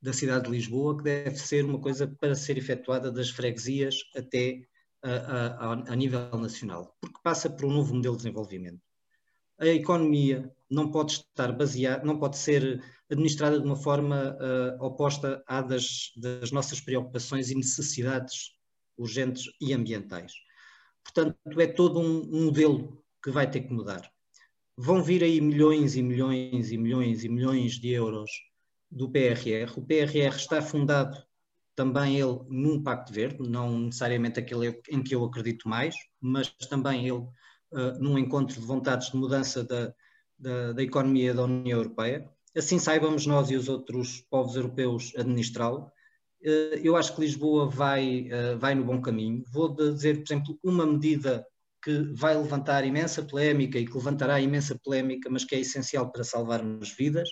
da 0.00 0.12
cidade 0.12 0.44
de 0.44 0.50
Lisboa, 0.50 0.96
que 0.96 1.04
deve 1.04 1.36
ser 1.36 1.64
uma 1.64 1.80
coisa 1.80 2.06
para 2.06 2.34
ser 2.34 2.56
efetuada 2.56 3.10
das 3.10 3.30
freguesias 3.30 3.96
até 4.16 4.62
a, 5.02 5.10
a, 5.10 5.72
a, 5.72 5.96
nível 5.96 6.30
nacional, 6.38 6.96
porque 7.00 7.18
passa 7.22 7.50
por 7.50 7.64
um 7.64 7.72
novo 7.72 7.94
modelo 7.94 8.16
de 8.16 8.22
desenvolvimento. 8.22 8.80
A 9.58 9.66
economia 9.66 10.52
não 10.70 10.90
pode 10.90 11.12
estar 11.12 11.50
baseada, 11.52 12.04
não 12.04 12.18
pode 12.18 12.36
ser 12.36 12.82
administrada 13.10 13.58
de 13.58 13.66
uma 13.66 13.76
forma 13.76 14.36
uh, 14.36 14.84
oposta 14.84 15.42
à 15.46 15.60
das, 15.60 16.12
das 16.16 16.52
nossas 16.52 16.80
preocupações 16.80 17.50
e 17.50 17.56
necessidades 17.56 18.57
urgentes 18.98 19.44
e 19.60 19.72
ambientais. 19.72 20.32
Portanto, 21.04 21.38
é 21.58 21.66
todo 21.66 22.00
um, 22.00 22.44
modelo 22.44 23.02
que 23.22 23.30
vai 23.30 23.50
ter 23.50 23.62
que 23.62 23.72
mudar. 23.72 24.10
Vão 24.76 25.02
vir 25.02 25.24
aí 25.24 25.40
milhões 25.40 25.96
e 25.96 26.02
milhões 26.02 26.70
e 26.70 26.76
milhões 26.76 27.24
e 27.24 27.28
milhões 27.28 27.72
de 27.72 27.90
euros 27.90 28.30
do 28.90 29.10
PRR. 29.10 29.72
O 29.76 29.84
PRR 29.84 30.36
está 30.36 30.60
fundado 30.62 31.16
também 31.78 32.18
ele 32.18 32.40
num 32.48 32.82
Pacto 32.82 33.12
Verde, 33.12 33.48
não 33.48 33.78
necessariamente 33.78 34.40
aquele 34.40 34.82
em 34.90 35.00
que 35.00 35.14
eu 35.14 35.24
acredito 35.24 35.68
mais, 35.68 35.94
mas 36.20 36.48
também 36.68 37.06
ele 37.06 37.18
uh, 37.18 37.98
num 38.00 38.18
encontro 38.18 38.60
de 38.60 38.66
vontades 38.66 39.12
de 39.12 39.16
mudança 39.16 39.62
da, 39.62 39.94
da, 40.36 40.72
da, 40.72 40.82
economia 40.82 41.32
da 41.32 41.44
União 41.44 41.78
Europeia. 41.78 42.28
Assim 42.56 42.80
saibamos 42.80 43.26
nós 43.26 43.48
e 43.50 43.56
os 43.56 43.68
outros 43.68 44.20
povos 44.28 44.56
europeus 44.56 45.12
administrá-lo. 45.16 45.88
Uh, 46.42 46.78
eu 46.82 46.96
acho 46.96 47.14
que 47.14 47.20
Lisboa 47.20 47.68
vai, 47.68 48.28
uh, 48.30 48.58
vai 48.58 48.74
no 48.74 48.84
bom 48.84 49.00
caminho. 49.00 49.42
Vou 49.52 49.74
dizer, 49.74 50.18
por 50.18 50.32
exemplo, 50.32 50.58
uma 50.62 50.86
medida 50.86 51.44
que 51.82 52.12
vai 52.14 52.36
levantar 52.36 52.84
imensa 52.84 53.22
polémica 53.22 53.78
e 53.78 53.86
que 53.86 53.94
levantará 53.94 54.40
imensa 54.40 54.78
polémica, 54.82 55.30
mas 55.30 55.44
que 55.44 55.54
é 55.54 55.60
essencial 55.60 56.10
para 56.10 56.24
salvarmos 56.24 56.94
vidas, 56.96 57.28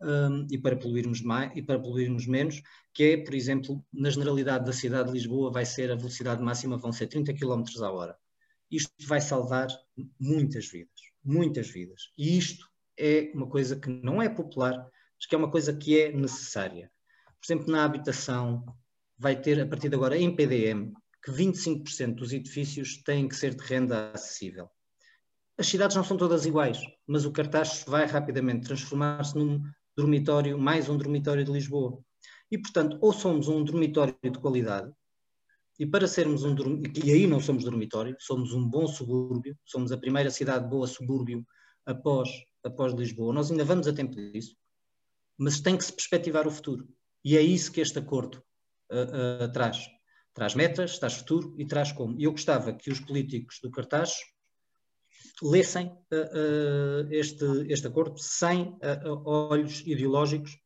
um, 0.00 0.46
e, 0.50 0.58
para 0.58 0.76
poluirmos 0.76 1.22
mais, 1.22 1.52
e 1.56 1.62
para 1.62 1.78
poluirmos 1.78 2.26
menos, 2.26 2.62
que 2.92 3.04
é, 3.04 3.16
por 3.16 3.34
exemplo, 3.34 3.84
na 3.92 4.10
generalidade 4.10 4.64
da 4.64 4.72
cidade 4.72 5.08
de 5.08 5.14
Lisboa 5.14 5.50
vai 5.50 5.64
ser 5.64 5.90
a 5.90 5.96
velocidade 5.96 6.42
máxima, 6.42 6.76
vão 6.76 6.92
ser 6.92 7.06
30 7.06 7.34
km 7.34 7.62
a 7.82 7.90
hora. 7.90 8.16
Isto 8.70 8.92
vai 9.06 9.20
salvar 9.20 9.68
muitas 10.18 10.68
vidas, 10.68 11.00
muitas 11.24 11.68
vidas. 11.68 12.10
E 12.18 12.36
isto 12.36 12.68
é 12.98 13.30
uma 13.34 13.48
coisa 13.48 13.76
que 13.76 13.88
não 13.88 14.20
é 14.20 14.28
popular, 14.28 14.74
mas 14.74 15.26
que 15.26 15.34
é 15.34 15.38
uma 15.38 15.50
coisa 15.50 15.72
que 15.72 15.98
é 15.98 16.12
necessária. 16.12 16.90
Por 17.46 17.52
exemplo, 17.52 17.72
na 17.72 17.84
habitação, 17.84 18.66
vai 19.16 19.40
ter, 19.40 19.60
a 19.60 19.66
partir 19.66 19.88
de 19.88 19.94
agora, 19.94 20.18
em 20.18 20.34
PDM, 20.34 20.92
que 21.22 21.30
25% 21.30 22.16
dos 22.16 22.32
edifícios 22.32 23.00
têm 23.04 23.28
que 23.28 23.36
ser 23.36 23.54
de 23.54 23.62
renda 23.62 24.10
acessível. 24.10 24.68
As 25.56 25.68
cidades 25.68 25.96
não 25.96 26.02
são 26.02 26.16
todas 26.16 26.44
iguais, 26.44 26.80
mas 27.06 27.24
o 27.24 27.30
cartaz 27.30 27.84
vai 27.86 28.04
rapidamente 28.04 28.66
transformar-se 28.66 29.38
num 29.38 29.62
dormitório, 29.96 30.58
mais 30.58 30.88
um 30.88 30.98
dormitório 30.98 31.44
de 31.44 31.52
Lisboa. 31.52 32.00
E, 32.50 32.58
portanto, 32.58 32.98
ou 33.00 33.12
somos 33.12 33.46
um 33.46 33.62
dormitório 33.62 34.16
de 34.24 34.40
qualidade, 34.40 34.92
e 35.78 35.86
para 35.86 36.08
sermos 36.08 36.42
um 36.42 36.52
e 37.04 37.12
aí 37.12 37.28
não 37.28 37.38
somos 37.38 37.62
dormitório, 37.62 38.16
somos 38.18 38.52
um 38.52 38.68
bom 38.68 38.88
subúrbio, 38.88 39.56
somos 39.64 39.92
a 39.92 39.98
primeira 39.98 40.32
cidade 40.32 40.68
boa 40.68 40.88
subúrbio 40.88 41.46
após, 41.84 42.28
após 42.64 42.92
Lisboa. 42.92 43.32
Nós 43.32 43.52
ainda 43.52 43.64
vamos 43.64 43.86
a 43.86 43.92
tempo 43.92 44.16
disso, 44.16 44.56
mas 45.38 45.60
tem 45.60 45.76
que 45.76 45.84
se 45.84 45.92
perspectivar 45.92 46.48
o 46.48 46.50
futuro. 46.50 46.88
E 47.26 47.36
é 47.36 47.42
isso 47.42 47.72
que 47.72 47.80
este 47.80 47.98
acordo 47.98 48.40
uh, 48.88 49.46
uh, 49.46 49.52
traz. 49.52 49.90
Traz 50.32 50.54
metas, 50.54 50.96
traz 50.96 51.14
futuro 51.14 51.56
e 51.58 51.66
traz 51.66 51.90
como. 51.90 52.16
E 52.20 52.22
eu 52.22 52.30
gostava 52.30 52.72
que 52.72 52.88
os 52.88 53.00
políticos 53.00 53.58
do 53.60 53.68
cartaz 53.68 54.14
lessem 55.42 55.88
uh, 55.88 57.08
este, 57.10 57.44
este 57.68 57.88
acordo 57.88 58.16
sem 58.20 58.78
olhos 59.24 59.80
ideológicos 59.80 60.56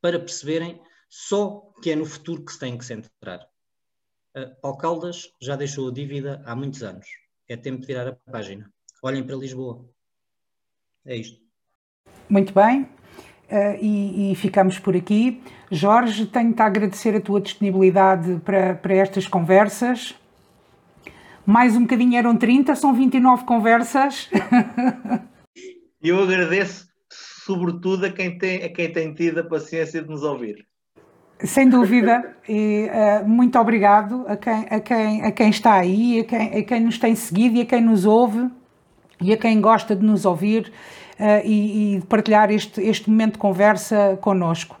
para 0.00 0.18
perceberem 0.18 0.82
só 1.08 1.72
que 1.80 1.92
é 1.92 1.94
no 1.94 2.04
futuro 2.04 2.44
que 2.44 2.52
se 2.52 2.58
tem 2.58 2.76
que 2.76 2.84
centrar. 2.84 3.48
Uh, 4.36 4.60
Paulo 4.60 4.78
Caldas 4.78 5.30
já 5.40 5.54
deixou 5.54 5.90
a 5.90 5.92
dívida 5.92 6.42
há 6.44 6.56
muitos 6.56 6.82
anos. 6.82 7.06
É 7.48 7.56
tempo 7.56 7.82
de 7.82 7.86
virar 7.86 8.08
a 8.08 8.32
página. 8.32 8.68
Olhem 9.00 9.24
para 9.24 9.36
Lisboa. 9.36 9.88
É 11.04 11.14
isto. 11.14 11.40
Muito 12.28 12.52
bem. 12.52 12.90
Uh, 13.50 13.76
e, 13.80 14.32
e, 14.32 14.34
ficamos 14.34 14.78
por 14.78 14.96
aqui. 14.96 15.40
Jorge, 15.70 16.26
tenho-te 16.26 16.62
a 16.62 16.66
agradecer 16.66 17.14
a 17.14 17.20
tua 17.20 17.40
disponibilidade 17.40 18.40
para, 18.44 18.74
para 18.74 18.94
estas 18.94 19.26
conversas 19.26 20.14
mais 21.46 21.76
um 21.76 21.82
bocadinho 21.82 22.16
eram 22.16 22.36
30, 22.36 22.74
são 22.74 22.94
29 22.94 23.44
conversas. 23.44 24.30
Eu 26.02 26.22
agradeço, 26.22 26.86
sobretudo, 27.10 28.06
a 28.06 28.10
quem 28.10 28.38
tem, 28.38 28.62
a 28.62 28.68
quem 28.68 28.90
tem 28.90 29.12
tido 29.12 29.40
a 29.40 29.44
paciência 29.44 30.02
de 30.02 30.08
nos 30.08 30.22
ouvir. 30.22 30.66
Sem 31.40 31.68
dúvida, 31.68 32.36
e 32.48 32.88
uh, 32.88 33.28
muito 33.28 33.58
obrigado 33.58 34.24
a 34.26 34.36
quem, 34.36 34.66
a, 34.70 34.80
quem, 34.80 35.22
a 35.22 35.32
quem 35.32 35.50
está 35.50 35.74
aí, 35.74 36.20
a 36.20 36.24
quem, 36.24 36.58
a 36.58 36.62
quem 36.62 36.80
nos 36.80 36.98
tem 36.98 37.14
seguido 37.14 37.56
e 37.56 37.60
a 37.62 37.66
quem 37.66 37.82
nos 37.82 38.06
ouve 38.06 38.48
e 39.20 39.32
a 39.32 39.36
quem 39.36 39.60
gosta 39.60 39.94
de 39.94 40.04
nos 40.04 40.24
ouvir 40.24 40.72
e, 41.44 41.94
e, 41.94 42.00
de 42.00 42.06
partilhar 42.06 42.50
este, 42.50 42.80
este 42.80 43.08
momento 43.10 43.34
de 43.34 43.38
conversa 43.38 44.18
connosco. 44.20 44.76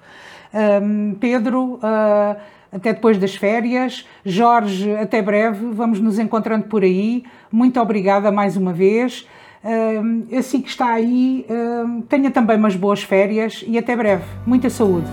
Um, 0.54 1.14
Pedro, 1.14 1.80
uh, 1.82 2.36
até 2.72 2.92
depois 2.92 3.18
das 3.18 3.34
férias. 3.34 4.06
Jorge, 4.24 4.94
até 4.96 5.20
breve, 5.20 5.66
vamos 5.72 6.00
nos 6.00 6.18
encontrando 6.18 6.66
por 6.66 6.82
aí. 6.82 7.24
Muito 7.50 7.80
obrigada 7.80 8.30
mais 8.30 8.56
uma 8.56 8.72
vez. 8.72 9.26
Uh, 9.64 10.36
assim 10.36 10.60
que 10.60 10.68
está 10.68 10.92
aí, 10.92 11.46
uh, 11.48 12.02
tenha 12.02 12.30
também 12.30 12.56
umas 12.56 12.76
boas 12.76 13.02
férias 13.02 13.64
e 13.66 13.78
até 13.78 13.96
breve. 13.96 14.24
Muita 14.46 14.70
saúde. 14.70 15.06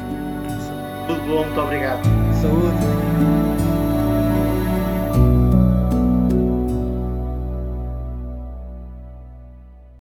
Tudo 1.07 1.21
bom, 1.21 1.43
muito 1.45 1.61
obrigado. 1.61 2.01
Saúde. 2.41 2.90